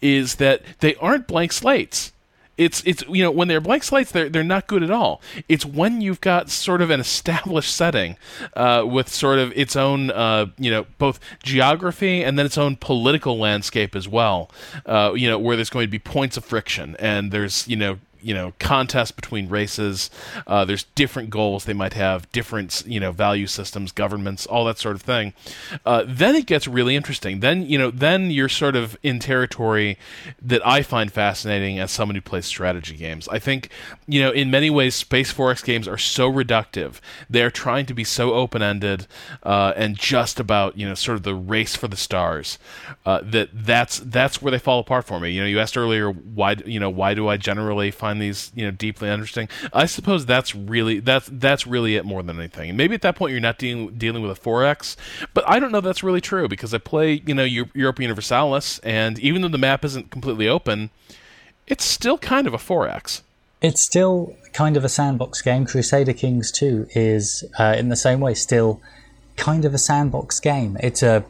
[0.00, 2.12] is that they aren't blank slates.
[2.58, 5.22] It's it's you know when they're blank slates they're they're not good at all.
[5.48, 8.16] It's when you've got sort of an established setting
[8.54, 12.76] uh, with sort of its own uh, you know both geography and then its own
[12.76, 14.50] political landscape as well.
[14.84, 17.98] Uh, you know where there's going to be points of friction and there's you know
[18.20, 20.10] you know contest between races.
[20.46, 24.78] Uh, there's different goals they might have different you know value systems governments all that
[24.78, 25.32] sort of thing.
[25.84, 27.40] Uh, then it gets really interesting.
[27.40, 29.98] Then you know then you're sort of in territory
[30.40, 33.28] that i find fascinating as someone who plays strategy games.
[33.28, 33.70] I think
[34.06, 37.00] you know in many ways space 4x games are so reductive.
[37.28, 39.06] They're trying to be so open-ended
[39.42, 42.58] uh, and just about you know sort of the race for the stars
[43.06, 45.30] uh, that that's that's where they fall apart for me.
[45.30, 48.50] You know you asked earlier why you know why do i generally find find these
[48.54, 49.48] you know deeply interesting.
[49.72, 52.76] I suppose that's really that's that's really it more than anything.
[52.76, 54.96] Maybe at that point you're not dealing dealing with a 4x,
[55.34, 59.18] but I don't know that's really true because I play you know Europa Universalis, and
[59.18, 60.90] even though the map isn't completely open,
[61.66, 63.22] it's still kind of a 4x.
[63.60, 65.66] It's still kind of a sandbox game.
[65.66, 68.80] Crusader Kings 2 is uh, in the same way still
[69.36, 70.76] kind of a sandbox game.
[70.80, 71.24] It's a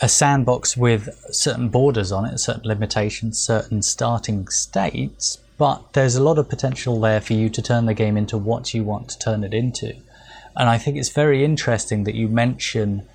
[0.00, 6.22] a sandbox with certain borders on it, certain limitations, certain starting states, but there's a
[6.22, 9.18] lot of potential there for you to turn the game into what you want to
[9.18, 9.94] turn it into.
[10.54, 13.06] And I think it's very interesting that you mention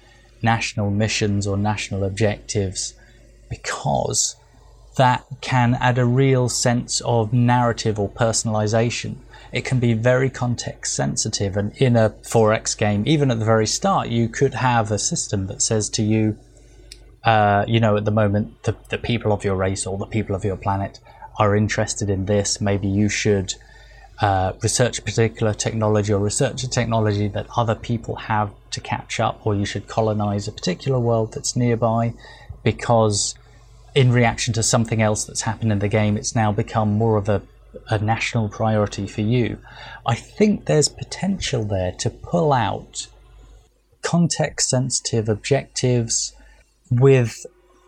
[0.42, 2.94] national missions or national objectives
[3.50, 4.36] because
[4.98, 9.16] that can add a real sense of narrative or personalization.
[9.52, 13.68] It can be very context sensitive, and in a 4X game, even at the very
[13.68, 16.38] start, you could have a system that says to you,
[17.24, 20.36] uh, you know, at the moment, the, the people of your race or the people
[20.36, 21.00] of your planet
[21.42, 23.50] are interested in this, maybe you should
[24.22, 29.20] uh, research a particular technology or research a technology that other people have to catch
[29.20, 32.14] up, or you should colonize a particular world that's nearby
[32.64, 33.36] because
[33.96, 37.28] in reaction to something else that's happened in the game, it's now become more of
[37.28, 37.42] a
[37.90, 39.58] a national priority for you.
[40.06, 43.08] I think there's potential there to pull out
[44.02, 46.34] context sensitive objectives
[46.90, 47.46] with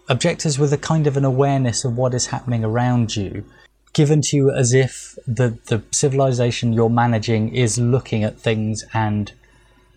[0.10, 3.45] objectives with a kind of an awareness of what is happening around you
[3.93, 9.32] given to you as if the the civilization you're managing is looking at things and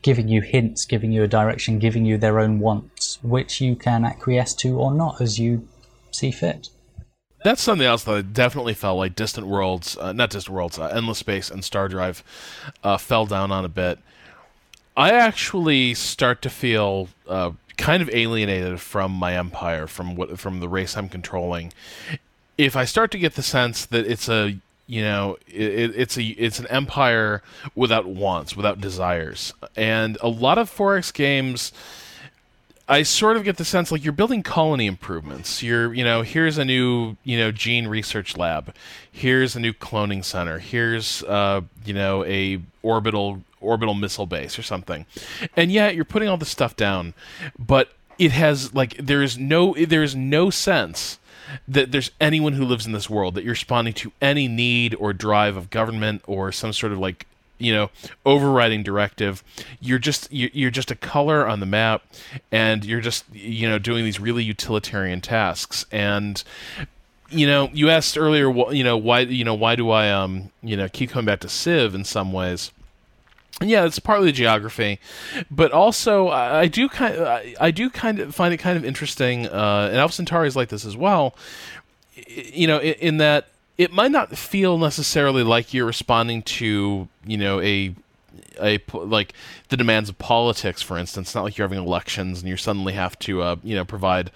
[0.02, 4.04] giving you hints, giving you a direction, giving you their own wants, which you can
[4.04, 5.66] acquiesce to or not as you
[6.12, 6.68] see fit.
[7.42, 10.86] That's something else that I definitely felt like Distant Worlds, uh, not Distant Worlds, uh,
[10.86, 12.22] Endless Space and Star Drive
[12.84, 13.98] uh, fell down on a bit.
[14.96, 20.60] I actually start to feel uh, kind of alienated from my empire, from what from
[20.60, 21.72] the race I'm controlling.
[22.58, 26.22] If I start to get the sense that it's a you know it, it's a
[26.22, 27.42] it's an empire
[27.74, 31.72] without wants, without desires, and a lot of 4X games.
[32.88, 35.60] I sort of get the sense like you're building colony improvements.
[35.60, 38.72] You're, you know, here's a new, you know, gene research lab.
[39.10, 40.60] Here's a new cloning center.
[40.60, 45.06] Here's, uh, you know, a orbital orbital missile base or something.
[45.56, 47.14] And yet you're putting all this stuff down,
[47.58, 51.18] but it has like there is no there is no sense
[51.68, 55.12] that there's anyone who lives in this world that you're responding to any need or
[55.12, 57.26] drive of government or some sort of like
[57.58, 57.90] you know
[58.24, 59.42] overriding directive.
[59.80, 62.02] You're just you're just a color on the map
[62.50, 65.86] and you're just you know doing these really utilitarian tasks.
[65.92, 66.42] And
[67.30, 70.76] you know you asked earlier you know why you know why do i um you
[70.76, 72.70] know keep coming back to civ in some ways
[73.62, 75.00] yeah, it's partly geography,
[75.50, 79.46] but also I do kind of, I do kind of find it kind of interesting,
[79.46, 81.34] uh, and Alpha Centauri is like this as well.
[82.26, 83.48] You know, in, in that
[83.78, 87.94] it might not feel necessarily like you're responding to you know a
[88.60, 89.32] a like
[89.68, 91.28] the demands of politics, for instance.
[91.28, 94.30] It's not like you're having elections and you suddenly have to, uh, you know, provide,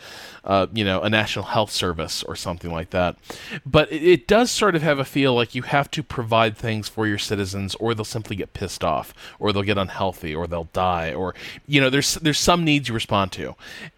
[0.45, 3.17] uh, you know, a national health service or something like that.
[3.65, 6.89] But it, it, does sort of have a feel like you have to provide things
[6.89, 10.69] for your citizens, or they'll simply get pissed off, or they'll get unhealthy, or they'll
[10.73, 11.35] die, or
[11.67, 13.55] you know, there's there's some needs you respond to,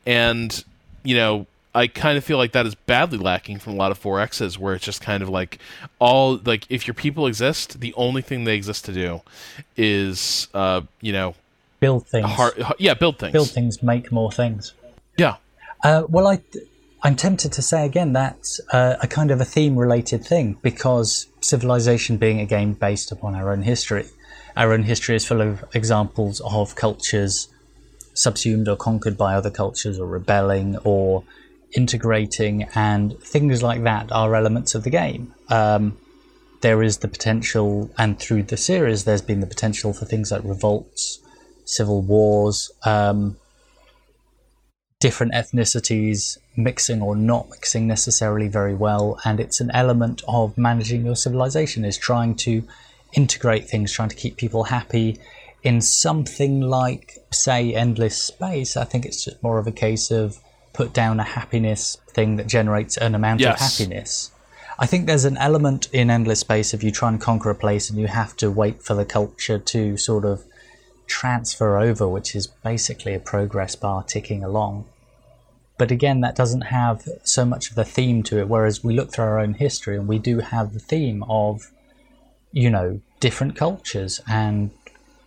[0.06, 0.64] and
[1.02, 4.00] you know I kind of feel like that is badly lacking from a lot of
[4.00, 5.58] 4Xs, where it's just kind of like
[5.98, 9.22] all like if your people exist, the only thing they exist to do
[9.76, 11.34] is uh, you know
[11.80, 12.26] build things.
[12.26, 13.32] Hard, yeah, build things.
[13.32, 14.74] Build things, make more things.
[15.16, 15.36] Yeah.
[15.82, 16.42] Uh, well, I
[17.02, 21.26] I'm tempted to say again that's uh, a kind of a theme related thing because
[21.40, 24.06] Civilization being a game based upon our own history,
[24.56, 27.48] our own history is full of examples of cultures
[28.14, 31.24] subsumed or conquered by other cultures or rebelling or
[31.74, 35.34] integrating and things like that are elements of the game.
[35.48, 35.98] Um,
[36.60, 40.42] there is the potential, and through the series, there's been the potential for things like
[40.44, 41.18] revolts,
[41.64, 43.36] civil wars, um,
[45.00, 49.18] different ethnicities mixing or not mixing necessarily very well.
[49.24, 52.62] And it's an element of managing your civilization, is trying to
[53.12, 55.18] integrate things, trying to keep people happy.
[55.64, 60.38] In something like, say, Endless Space, I think it's just more of a case of
[60.72, 63.54] put down a happiness thing that generates an amount yes.
[63.54, 64.30] of happiness.
[64.78, 67.90] I think there's an element in Endless Space if you try and conquer a place
[67.90, 70.44] and you have to wait for the culture to sort of
[71.06, 74.86] transfer over, which is basically a progress bar ticking along.
[75.78, 79.12] But again, that doesn't have so much of the theme to it, whereas we look
[79.12, 81.70] through our own history and we do have the theme of,
[82.52, 84.70] you know, different cultures and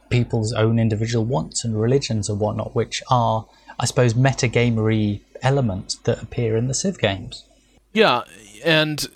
[0.10, 3.46] people's own individual wants and religions and whatnot, which are,
[3.80, 7.46] I suppose, metagamery elements that appear in the Civ games.
[7.94, 8.24] Yeah,
[8.64, 9.08] and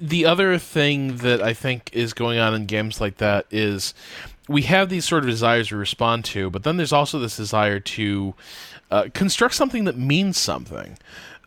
[0.00, 3.92] the other thing that I think is going on in games like that is
[4.48, 7.78] we have these sort of desires we respond to, but then there's also this desire
[7.80, 8.34] to
[8.90, 10.98] uh, construct something that means something.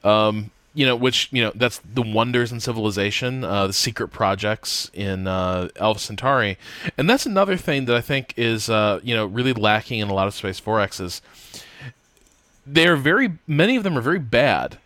[0.04, 4.90] Um, you know, which you know that's the wonders in civilization, uh, the secret projects
[4.94, 6.58] in uh, Alpha Centauri,
[6.98, 10.14] and that's another thing that I think is uh, you know really lacking in a
[10.14, 11.22] lot of Space 4Xs
[12.66, 14.78] they're very many of them are very bad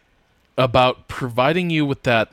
[0.58, 2.32] about providing you with that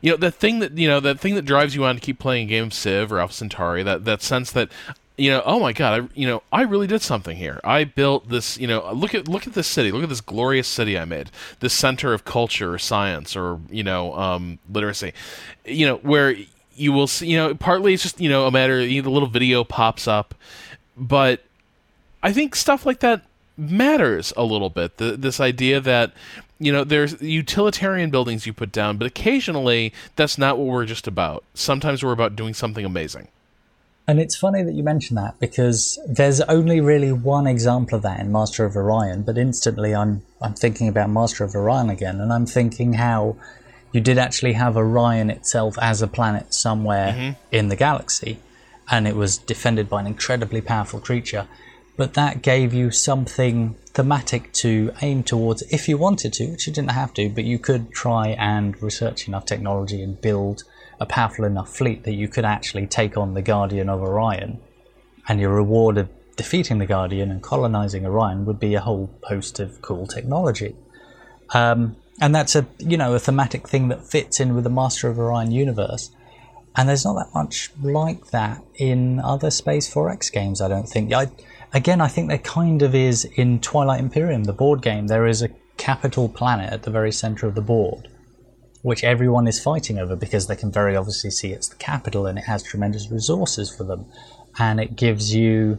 [0.00, 2.18] you know that thing that you know that thing that drives you on to keep
[2.18, 4.70] playing a game of Civ or Alpha Centauri that that sense that
[5.16, 7.60] you know oh my god I you know I really did something here.
[7.64, 9.90] I built this you know look at look at this city.
[9.90, 11.30] Look at this glorious city I made.
[11.60, 15.14] This center of culture or science or you know um, literacy.
[15.64, 16.36] You know where
[16.74, 19.10] you will see you know partly it's just you know a matter you know, the
[19.10, 20.34] little video pops up.
[20.96, 21.42] But
[22.22, 23.22] I think stuff like that
[23.58, 24.96] matters a little bit.
[24.98, 26.12] The, this idea that
[26.58, 31.06] you know there's utilitarian buildings you put down, but occasionally that's not what we're just
[31.06, 31.44] about.
[31.54, 33.28] Sometimes we're about doing something amazing.
[34.06, 38.20] And it's funny that you mention that because there's only really one example of that
[38.20, 42.32] in Master of Orion, but instantly I'm I'm thinking about Master of Orion again, and
[42.32, 43.36] I'm thinking how
[43.92, 47.32] you did actually have Orion itself as a planet somewhere mm-hmm.
[47.52, 48.38] in the galaxy,
[48.90, 51.46] and it was defended by an incredibly powerful creature.
[51.98, 56.72] But that gave you something thematic to aim towards if you wanted to, which you
[56.72, 60.62] didn't have to, but you could try and research enough technology and build
[61.00, 64.60] a powerful enough fleet that you could actually take on the Guardian of Orion.
[65.28, 69.58] And your reward of defeating the Guardian and colonizing Orion would be a whole host
[69.58, 70.76] of cool technology.
[71.52, 75.08] Um, and that's a you know a thematic thing that fits in with the Master
[75.08, 76.10] of Orion universe.
[76.76, 81.12] And there's not that much like that in other Space 4X games, I don't think.
[81.12, 81.26] I,
[81.72, 85.06] again, I think there kind of is in Twilight Imperium, the board game.
[85.06, 88.08] There is a capital planet at the very center of the board,
[88.82, 92.38] which everyone is fighting over because they can very obviously see it's the capital and
[92.38, 94.06] it has tremendous resources for them.
[94.58, 95.78] And it gives you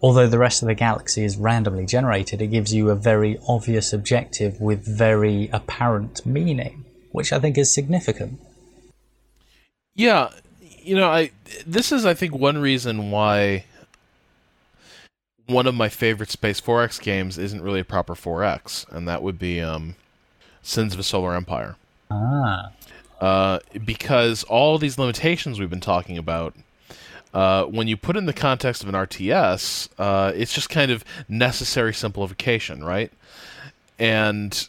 [0.00, 3.92] although the rest of the galaxy is randomly generated, it gives you a very obvious
[3.92, 8.40] objective with very apparent meaning, which I think is significant.
[9.94, 11.32] Yeah, you know, I
[11.66, 13.64] this is I think one reason why
[15.48, 19.38] one of my favorite Space 4X games isn't really a proper 4X, and that would
[19.38, 19.96] be um,
[20.62, 21.76] Sins of a Solar Empire.
[22.10, 22.70] Ah.
[23.20, 26.54] Uh, because all these limitations we've been talking about
[27.34, 31.04] uh, when you put in the context of an RTS, uh, it's just kind of
[31.28, 33.12] necessary simplification, right?
[33.98, 34.68] And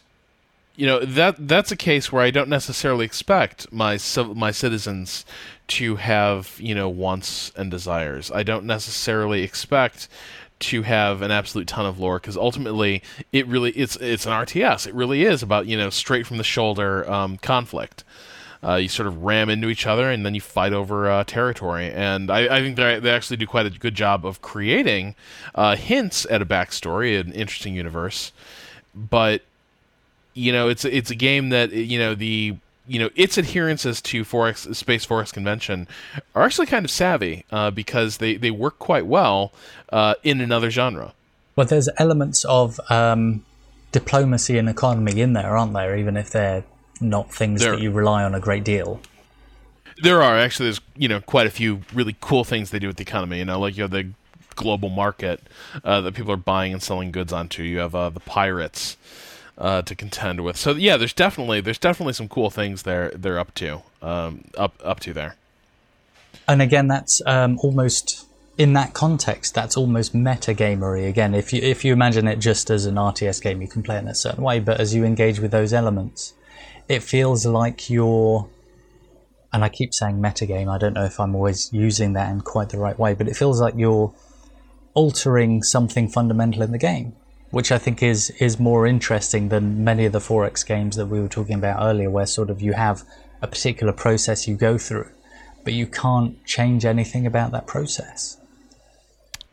[0.76, 3.98] you know that that's a case where I don't necessarily expect my
[4.34, 5.26] my citizens
[5.68, 8.30] to have you know wants and desires.
[8.30, 10.08] I don't necessarily expect
[10.60, 13.02] to have an absolute ton of lore because ultimately
[13.32, 14.86] it really it's it's an RTS.
[14.86, 18.04] It really is about you know straight from the shoulder um, conflict.
[18.62, 21.90] Uh, you sort of ram into each other and then you fight over uh, territory.
[21.90, 25.14] And I, I think they, they actually do quite a good job of creating
[25.54, 28.32] uh, hints at a backstory, an interesting universe.
[28.94, 29.42] But
[30.34, 32.56] you know, it's it's a game that you know the
[32.90, 35.86] you know its adherences to 4X Space 4X convention
[36.34, 39.52] are actually kind of savvy uh, because they they work quite well
[39.92, 41.14] uh, in another genre.
[41.54, 43.44] Well, there's elements of um,
[43.92, 45.96] diplomacy and economy in there, aren't there?
[45.96, 46.64] Even if they're
[47.00, 49.00] not things that you rely on a great deal.
[50.02, 52.96] There are actually there's you know quite a few really cool things they do with
[52.96, 53.38] the economy.
[53.38, 54.10] You know, like you have the
[54.56, 55.40] global market
[55.84, 57.62] uh, that people are buying and selling goods onto.
[57.62, 58.96] You have uh, the pirates
[59.60, 60.56] uh, to contend with.
[60.56, 64.74] So yeah, there's definitely there's definitely some cool things they're they're up to um, up
[64.82, 65.36] up to there.
[66.48, 69.54] And again, that's um, almost in that context.
[69.54, 71.08] That's almost metagamery.
[71.08, 73.96] Again, if you if you imagine it just as an RTS game, you can play
[73.96, 74.58] it in a certain way.
[74.60, 76.34] But as you engage with those elements,
[76.88, 78.48] it feels like you're
[79.52, 82.68] and I keep saying metagame, I don't know if I'm always using that in quite
[82.68, 84.14] the right way, but it feels like you're
[84.94, 87.14] altering something fundamental in the game,
[87.50, 91.20] which I think is is more interesting than many of the 4X games that we
[91.20, 93.02] were talking about earlier, where sort of you have
[93.42, 95.08] a particular process you go through,
[95.64, 98.36] but you can't change anything about that process.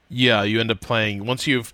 [0.09, 1.73] Yeah, you end up playing once you've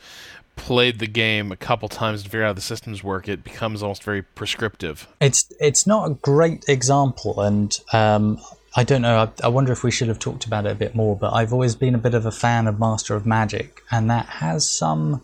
[0.55, 3.81] played the game a couple times to figure out how the systems work, it becomes
[3.81, 5.07] almost very prescriptive.
[5.19, 8.39] It's it's not a great example, and um,
[8.75, 9.17] I don't know.
[9.17, 11.15] I, I, wonder if we should have talked about it a bit more.
[11.15, 14.25] But I've always been a bit of a fan of Master of Magic, and that
[14.25, 15.21] has some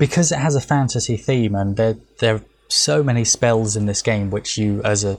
[0.00, 4.02] because it has a fantasy theme, and there there are so many spells in this
[4.02, 5.16] game which you as a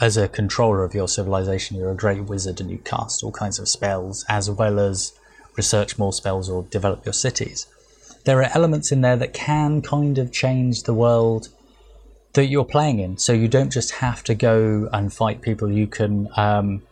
[0.00, 3.58] as a controller of your civilization, you're a great wizard and you cast all kinds
[3.58, 5.12] of spells as well as
[5.56, 7.66] research more spells or develop your cities
[8.26, 11.48] there are elements in there that can kind of change the world
[12.34, 13.16] that you're playing in.
[13.16, 15.70] So you don't just have to go and fight people.
[15.70, 16.82] You can, um,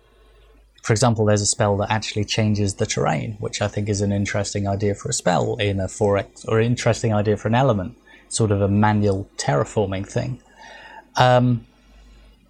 [0.84, 4.12] for example, there's a spell that actually changes the terrain, which I think is an
[4.12, 7.96] interesting idea for a spell in a 4X, or an interesting idea for an element,
[8.28, 10.42] sort of a manual terraforming thing.
[11.16, 11.64] Um,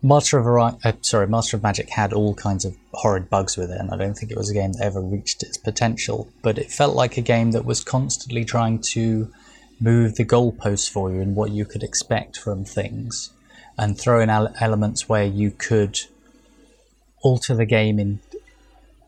[0.02, 3.78] Master of uh, sorry, Master of Magic had all kinds of horrid bugs with it,
[3.78, 6.28] and I don't think it was a game that ever reached its potential.
[6.42, 9.32] But it felt like a game that was constantly trying to
[9.80, 13.30] move the goalposts for you and what you could expect from things,
[13.78, 16.00] and throw in elements where you could
[17.24, 18.20] alter the game in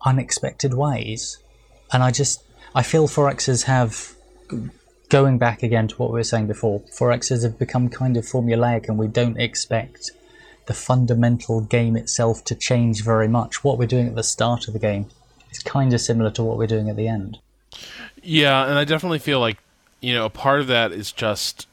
[0.05, 1.39] unexpected ways.
[1.93, 2.43] And I just,
[2.75, 4.15] I feel 4Xs have,
[5.09, 8.89] going back again to what we were saying before, 4Xs have become kind of formulaic,
[8.89, 10.11] and we don't expect
[10.67, 13.63] the fundamental game itself to change very much.
[13.63, 15.07] What we're doing at the start of the game
[15.53, 17.39] is kind of similar to what we're doing at the end.
[18.23, 19.59] Yeah, and I definitely feel like,
[20.01, 21.69] you know, a part of that is just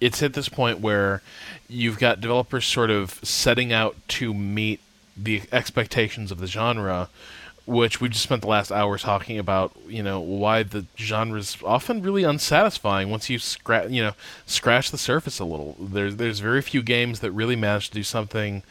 [0.00, 1.22] it's at this point where
[1.68, 4.80] you've got developers sort of setting out to meet
[5.22, 7.08] the expectations of the genre
[7.68, 9.72] which we just spent the last hour talking about.
[9.86, 14.12] You know why the genre is often really unsatisfying once you scratch you know
[14.46, 15.76] scratch the surface a little.
[15.78, 18.62] There's there's very few games that really manage to do something,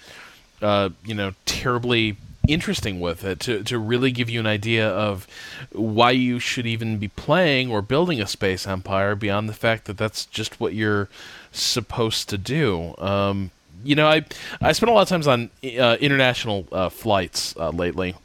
[0.62, 2.18] uh, you know, terribly
[2.48, 5.28] interesting with it to, to really give you an idea of
[5.74, 9.98] why you should even be playing or building a space empire beyond the fact that
[9.98, 11.10] that's just what you're
[11.52, 12.96] supposed to do.
[12.98, 13.52] Um,
[13.84, 14.26] you know, I
[14.62, 18.16] I spent a lot of times on uh, international uh, flights uh, lately,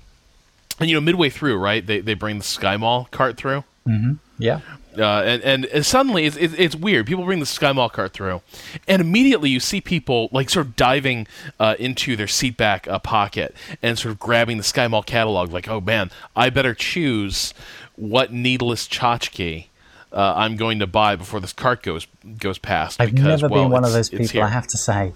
[0.78, 3.64] and you know, midway through, right, they they bring the Sky Mall cart through.
[3.86, 4.14] Mm-hmm.
[4.38, 4.60] Yeah.
[4.96, 7.06] Uh, and, and, and suddenly it's, it's, it's weird.
[7.06, 8.42] People bring the Sky Mall cart through,
[8.86, 11.26] and immediately you see people like sort of diving
[11.58, 15.50] uh, into their seat back uh, pocket and sort of grabbing the Sky Mall catalog.
[15.50, 17.54] Like, oh man, I better choose
[17.96, 19.66] what needless tchotchke
[20.12, 22.06] uh, I'm going to buy before this cart goes
[22.38, 23.00] goes past.
[23.00, 24.42] I've because, never well, been one of those people.
[24.42, 25.12] I have to say.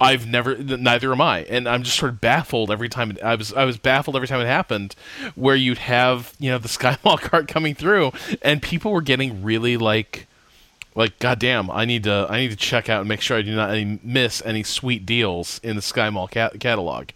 [0.00, 3.10] I've never, neither am I, and I'm just sort of baffled every time.
[3.10, 4.94] It, I was, I was baffled every time it happened,
[5.34, 8.12] where you'd have, you know, the Skymall cart coming through,
[8.42, 10.26] and people were getting really like,
[10.94, 13.54] like, goddamn, I need to, I need to check out and make sure I do
[13.54, 17.08] not any, miss any sweet deals in the Skymall cat- catalog.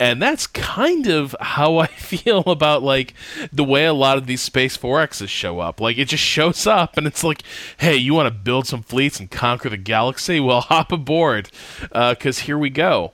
[0.00, 3.14] And that's kind of how I feel about like
[3.52, 5.80] the way a lot of these Space 4Xs show up.
[5.80, 7.42] Like it just shows up and it's like,
[7.78, 10.40] hey, you want to build some fleets and conquer the galaxy?
[10.40, 11.50] Well, hop aboard,
[11.90, 13.12] because here we go.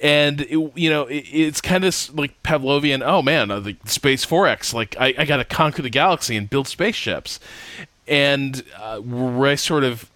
[0.00, 3.02] And it, you know, it, it's kind of like Pavlovian.
[3.04, 4.74] Oh man, uh, the Space 4X.
[4.74, 7.38] Like I, I got to conquer the galaxy and build spaceships.
[8.08, 10.10] And uh, where I sort of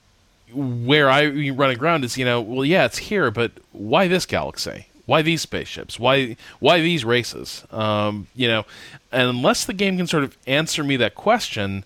[0.52, 4.86] where I run aground is, you know, well, yeah, it's here, but why this galaxy?
[5.06, 5.98] Why these spaceships?
[5.98, 7.64] Why why these races?
[7.70, 8.64] Um, you know,
[9.12, 11.84] and unless the game can sort of answer me that question,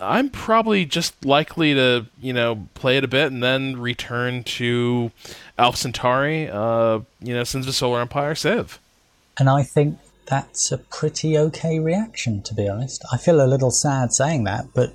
[0.00, 5.10] I'm probably just likely to you know play it a bit and then return to
[5.56, 8.78] Alpha Centauri, uh, you know, Sins of Solar Empire, Civ.
[9.38, 13.04] And I think that's a pretty okay reaction, to be honest.
[13.12, 14.92] I feel a little sad saying that, but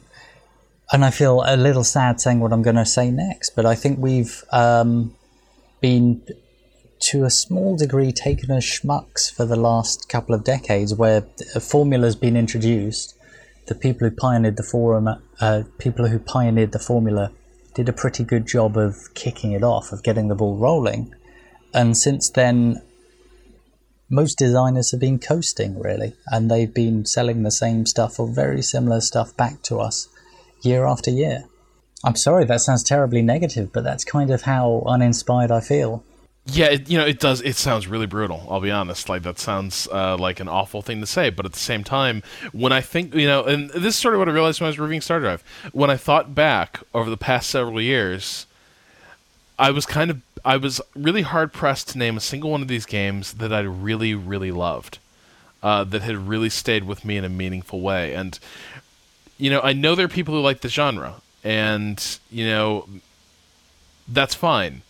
[0.91, 3.55] and I feel a little sad saying what I'm going to say next.
[3.55, 5.15] But I think we've um,
[5.81, 6.21] been,
[7.03, 11.59] to a small degree, taken as schmucks for the last couple of decades, where a
[11.59, 13.17] formula's been introduced.
[13.67, 15.09] The people who pioneered the forum,
[15.41, 17.31] uh, people who pioneered the formula,
[17.73, 21.13] did a pretty good job of kicking it off, of getting the ball rolling.
[21.73, 22.81] And since then,
[24.09, 28.61] most designers have been coasting really and they've been selling the same stuff or very
[28.61, 30.07] similar stuff back to us
[30.61, 31.45] year after year
[32.03, 36.03] i'm sorry that sounds terribly negative but that's kind of how uninspired i feel
[36.45, 37.41] Yeah, it, you know, it does.
[37.41, 38.45] It sounds really brutal.
[38.49, 39.07] I'll be honest.
[39.07, 42.21] Like that sounds uh, like an awful thing to say, but at the same time,
[42.51, 44.69] when I think, you know, and this is sort of what I realized when I
[44.69, 45.41] was reviewing Star Drive.
[45.71, 48.45] When I thought back over the past several years,
[49.57, 52.67] I was kind of, I was really hard pressed to name a single one of
[52.67, 54.99] these games that I really, really loved,
[55.61, 58.13] uh, that had really stayed with me in a meaningful way.
[58.13, 58.37] And
[59.37, 62.89] you know, I know there are people who like the genre, and you know,
[64.09, 64.81] that's fine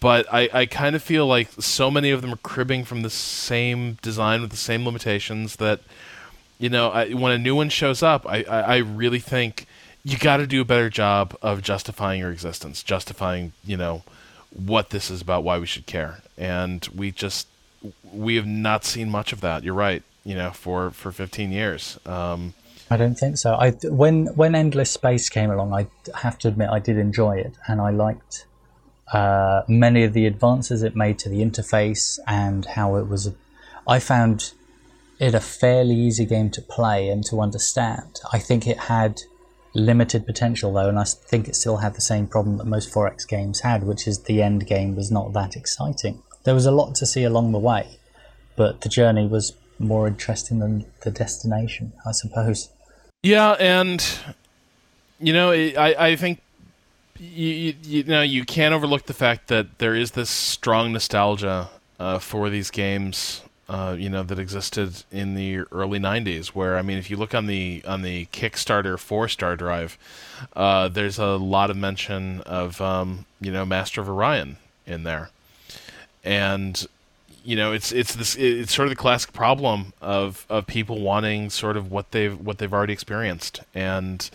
[0.00, 3.10] but I, I kind of feel like so many of them are cribbing from the
[3.10, 5.80] same design with the same limitations that
[6.58, 9.66] you know I, when a new one shows up I, I, I really think
[10.04, 14.02] you got to do a better job of justifying your existence justifying you know
[14.56, 16.20] what this is about why we should care.
[16.38, 17.48] And we just
[18.12, 19.64] we have not seen much of that.
[19.64, 21.98] You're right you know for for 15 years.
[22.04, 22.54] Um,
[22.90, 23.54] i don't think so.
[23.54, 25.86] I when when endless space came along i
[26.18, 28.46] have to admit i did enjoy it and i liked
[29.12, 33.32] uh, many of the advances it made to the interface and how it was.
[33.86, 34.52] I found
[35.18, 38.20] it a fairly easy game to play and to understand.
[38.32, 39.22] I think it had
[39.74, 43.28] limited potential though, and I think it still had the same problem that most 4X
[43.28, 46.22] games had, which is the end game was not that exciting.
[46.44, 47.98] There was a lot to see along the way,
[48.56, 52.70] but the journey was more interesting than the destination, I suppose.
[53.22, 54.04] Yeah, and
[55.18, 56.40] you know, I I think
[57.18, 61.68] you, you, you know you can't overlook the fact that there is this strong nostalgia
[61.98, 63.42] uh, for these games.
[63.68, 66.48] Uh, you know that existed in the early '90s.
[66.48, 69.98] Where I mean, if you look on the on the Kickstarter for Star Drive,
[70.54, 75.30] uh, there's a lot of mention of um, you know Master of Orion in there,
[76.22, 76.86] and
[77.44, 81.50] you know it's it's this it's sort of the classic problem of of people wanting
[81.50, 84.30] sort of what they've what they've already experienced and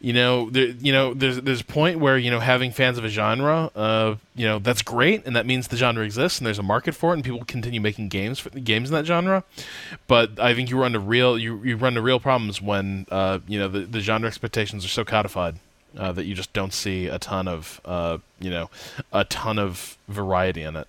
[0.00, 3.04] you know there you know there's there's a point where you know having fans of
[3.04, 6.58] a genre uh you know that's great and that means the genre exists and there's
[6.58, 9.44] a market for it and people continue making games for games in that genre.
[10.06, 13.40] But i think you run into real you, you run into real problems when uh
[13.46, 15.56] you know the, the genre expectations are so codified
[15.98, 18.70] uh, that you just don't see a ton of uh you know
[19.12, 20.88] a ton of variety in it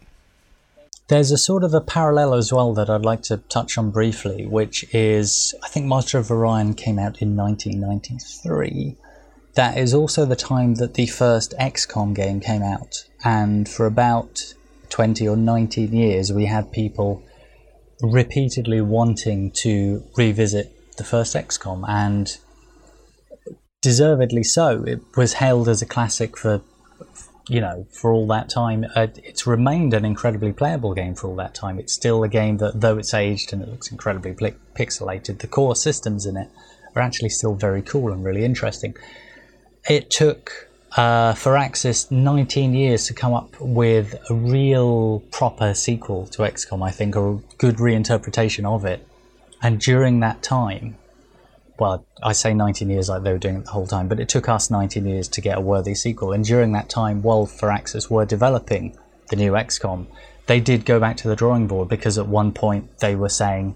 [1.12, 4.46] There's a sort of a parallel as well that I'd like to touch on briefly,
[4.46, 8.96] which is I think Master of Orion came out in 1993.
[9.56, 14.54] That is also the time that the first XCOM game came out, and for about
[14.88, 17.22] 20 or 19 years, we had people
[18.02, 22.38] repeatedly wanting to revisit the first XCOM, and
[23.82, 24.86] deservedly so.
[24.86, 26.62] It was hailed as a classic for
[27.48, 31.36] you know, for all that time, uh, it's remained an incredibly playable game for all
[31.38, 31.80] that time.
[31.80, 35.76] It's still a game that, though it's aged and it looks incredibly pixelated, the core
[35.76, 36.50] systems in it
[36.96, 38.96] are actually still very cool and really interesting.
[39.90, 46.44] It took uh, Firaxis 19 years to come up with a real proper sequel to
[46.44, 49.08] XCOM, I think, or a good reinterpretation of it.
[49.62, 50.98] And during that time,
[51.82, 54.30] well, I say 19 years like they were doing it the whole time, but it
[54.30, 56.32] took us 19 years to get a worthy sequel.
[56.32, 58.96] And during that time, while Firaxis were developing
[59.32, 60.06] the new XCOM,
[60.46, 63.76] they did go back to the drawing board because at one point they were saying,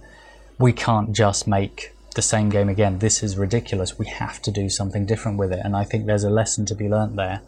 [0.59, 2.99] we can't just make the same game again.
[2.99, 3.97] This is ridiculous.
[3.97, 5.61] We have to do something different with it.
[5.63, 7.41] And I think there's a lesson to be learnt there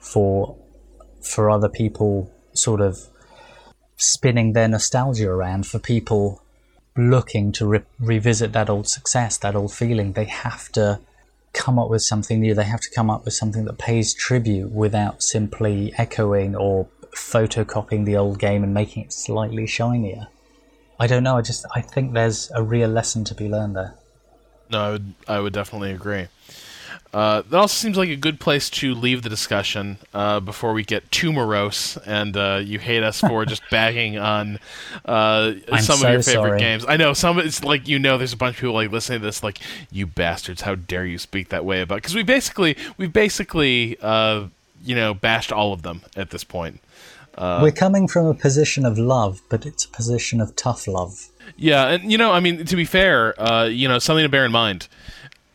[0.00, 0.56] for
[1.22, 3.06] for other people sort of
[3.96, 6.42] spinning their nostalgia around for people
[6.96, 11.00] looking to re- revisit that old success, that old feeling, they have to
[11.52, 12.54] come up with something new.
[12.54, 18.04] They have to come up with something that pays tribute without simply echoing or photocopying
[18.04, 20.28] the old game and making it slightly shinier.
[20.98, 21.38] I don't know.
[21.38, 23.94] I just I think there's a real lesson to be learned there.
[24.70, 26.26] No, I would I would definitely agree.
[27.12, 30.84] Uh, that also seems like a good place to leave the discussion uh, before we
[30.84, 34.60] get too morose and uh, you hate us for just bagging on
[35.06, 36.60] uh, some so of your favorite sorry.
[36.60, 36.84] games.
[36.86, 37.40] I know some.
[37.40, 39.58] It's like you know, there's a bunch of people like listening to this, like
[39.90, 41.96] you bastards, how dare you speak that way about?
[41.96, 44.46] Because we basically we basically uh,
[44.84, 46.80] you know bashed all of them at this point.
[47.36, 51.28] Uh, We're coming from a position of love, but it's a position of tough love.
[51.56, 54.44] Yeah, and you know, I mean, to be fair, uh, you know, something to bear
[54.44, 54.86] in mind.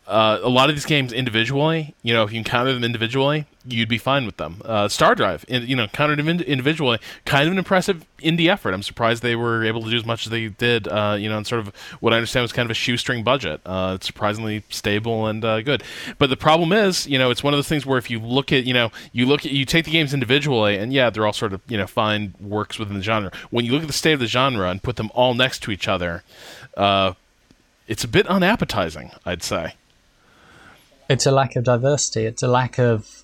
[0.06, 3.88] Uh, a lot of these games individually, you know, if you encounter them individually, you'd
[3.88, 4.62] be fine with them.
[4.64, 8.48] Uh, Star Drive, in, you know, countered them ind- individually, kind of an impressive indie
[8.48, 8.72] effort.
[8.72, 10.86] I'm surprised they were able to do as much as they did.
[10.86, 13.60] Uh, you know, and sort of what I understand was kind of a shoestring budget.
[13.66, 15.82] Uh, it's surprisingly stable and uh, good.
[16.18, 18.52] But the problem is, you know, it's one of those things where if you look
[18.52, 21.32] at, you know, you look at, you take the games individually, and yeah, they're all
[21.32, 23.32] sort of, you know, fine works within the genre.
[23.50, 25.72] When you look at the state of the genre and put them all next to
[25.72, 26.22] each other,
[26.76, 27.14] uh,
[27.88, 29.74] it's a bit unappetizing, I'd say.
[31.08, 32.24] It's a lack of diversity.
[32.24, 33.22] It's a lack of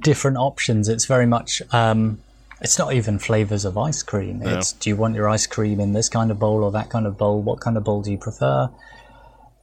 [0.00, 0.88] different options.
[0.88, 1.62] It's very much.
[1.72, 2.20] Um,
[2.60, 4.40] it's not even flavors of ice cream.
[4.42, 7.06] It's do you want your ice cream in this kind of bowl or that kind
[7.06, 7.42] of bowl?
[7.42, 8.70] What kind of bowl do you prefer?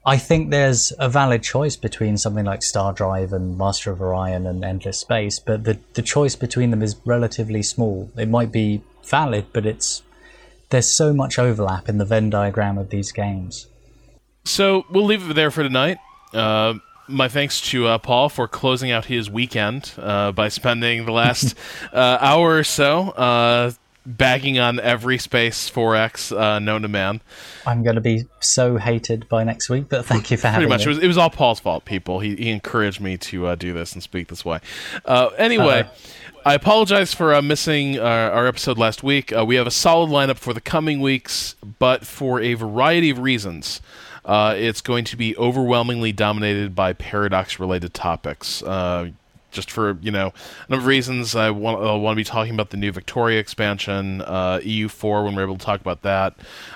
[0.06, 4.48] I think there's a valid choice between something like Star Drive and Master of Orion
[4.48, 8.10] and Endless Space, but the, the choice between them is relatively small.
[8.18, 10.02] It might be valid, but it's
[10.70, 13.68] there's so much overlap in the Venn diagram of these games.
[14.46, 15.98] So we'll leave it there for tonight.
[16.34, 16.76] Uh,
[17.12, 21.56] my thanks to uh, Paul for closing out his weekend uh, by spending the last
[21.94, 23.72] uh, hour or so uh,
[24.06, 27.22] bagging on every Space 4X uh, known to man.
[27.66, 30.70] I'm going to be so hated by next week, but thank you for having me.
[30.70, 31.86] Pretty much, it was, it was all Paul's fault.
[31.86, 34.60] People, he, he encouraged me to uh, do this and speak this way.
[35.06, 35.88] Uh, anyway.
[36.44, 39.32] I apologize for uh, missing uh, our episode last week.
[39.32, 43.20] Uh, we have a solid lineup for the coming weeks, but for a variety of
[43.20, 43.80] reasons,
[44.26, 48.62] uh, it's going to be overwhelmingly dominated by paradox related topics.
[48.64, 49.12] Uh,
[49.52, 50.28] just for you know
[50.68, 53.40] a number of reasons, I want, I want to be talking about the new Victoria
[53.40, 56.34] expansion, uh, EU4 when we're able to talk about that,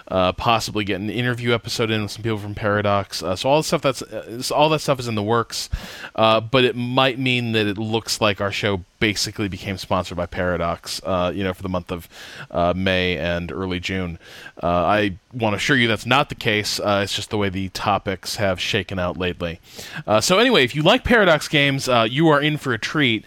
[0.09, 3.23] uh, possibly get an interview episode in with some people from Paradox.
[3.23, 5.69] Uh, so all the stuff that's uh, all that stuff is in the works,
[6.15, 10.25] uh, but it might mean that it looks like our show basically became sponsored by
[10.25, 12.09] Paradox, uh, you know, for the month of
[12.49, 14.17] uh, May and early June.
[14.63, 16.79] Uh, I want to assure you that's not the case.
[16.79, 19.59] Uh, it's just the way the topics have shaken out lately.
[20.07, 23.25] Uh, so anyway, if you like Paradox games, you are in for a treat.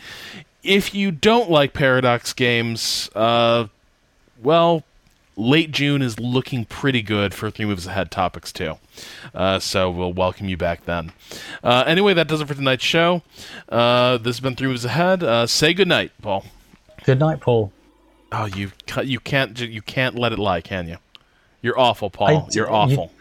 [0.64, 4.82] If you don't like Paradox games, well,
[5.38, 8.74] late June is looking pretty good for Three Moves Ahead topics too.
[9.34, 11.12] Uh, so we'll welcome you back then.
[11.62, 13.22] Uh, anyway, that does it for tonight's show.
[13.68, 15.22] Uh, this has been Three Moves Ahead.
[15.22, 16.44] Uh, say good night, Paul.
[17.04, 17.72] Good night, Paul.
[18.32, 18.72] Oh, you
[19.04, 20.96] you can't you can't let it lie, can you?
[21.62, 22.46] You're awful, Paul.
[22.50, 23.12] d- You're you- awful.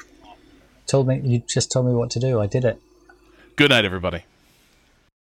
[0.85, 2.39] Told me you just told me what to do.
[2.39, 2.81] I did it.
[3.56, 4.23] Good night, everybody.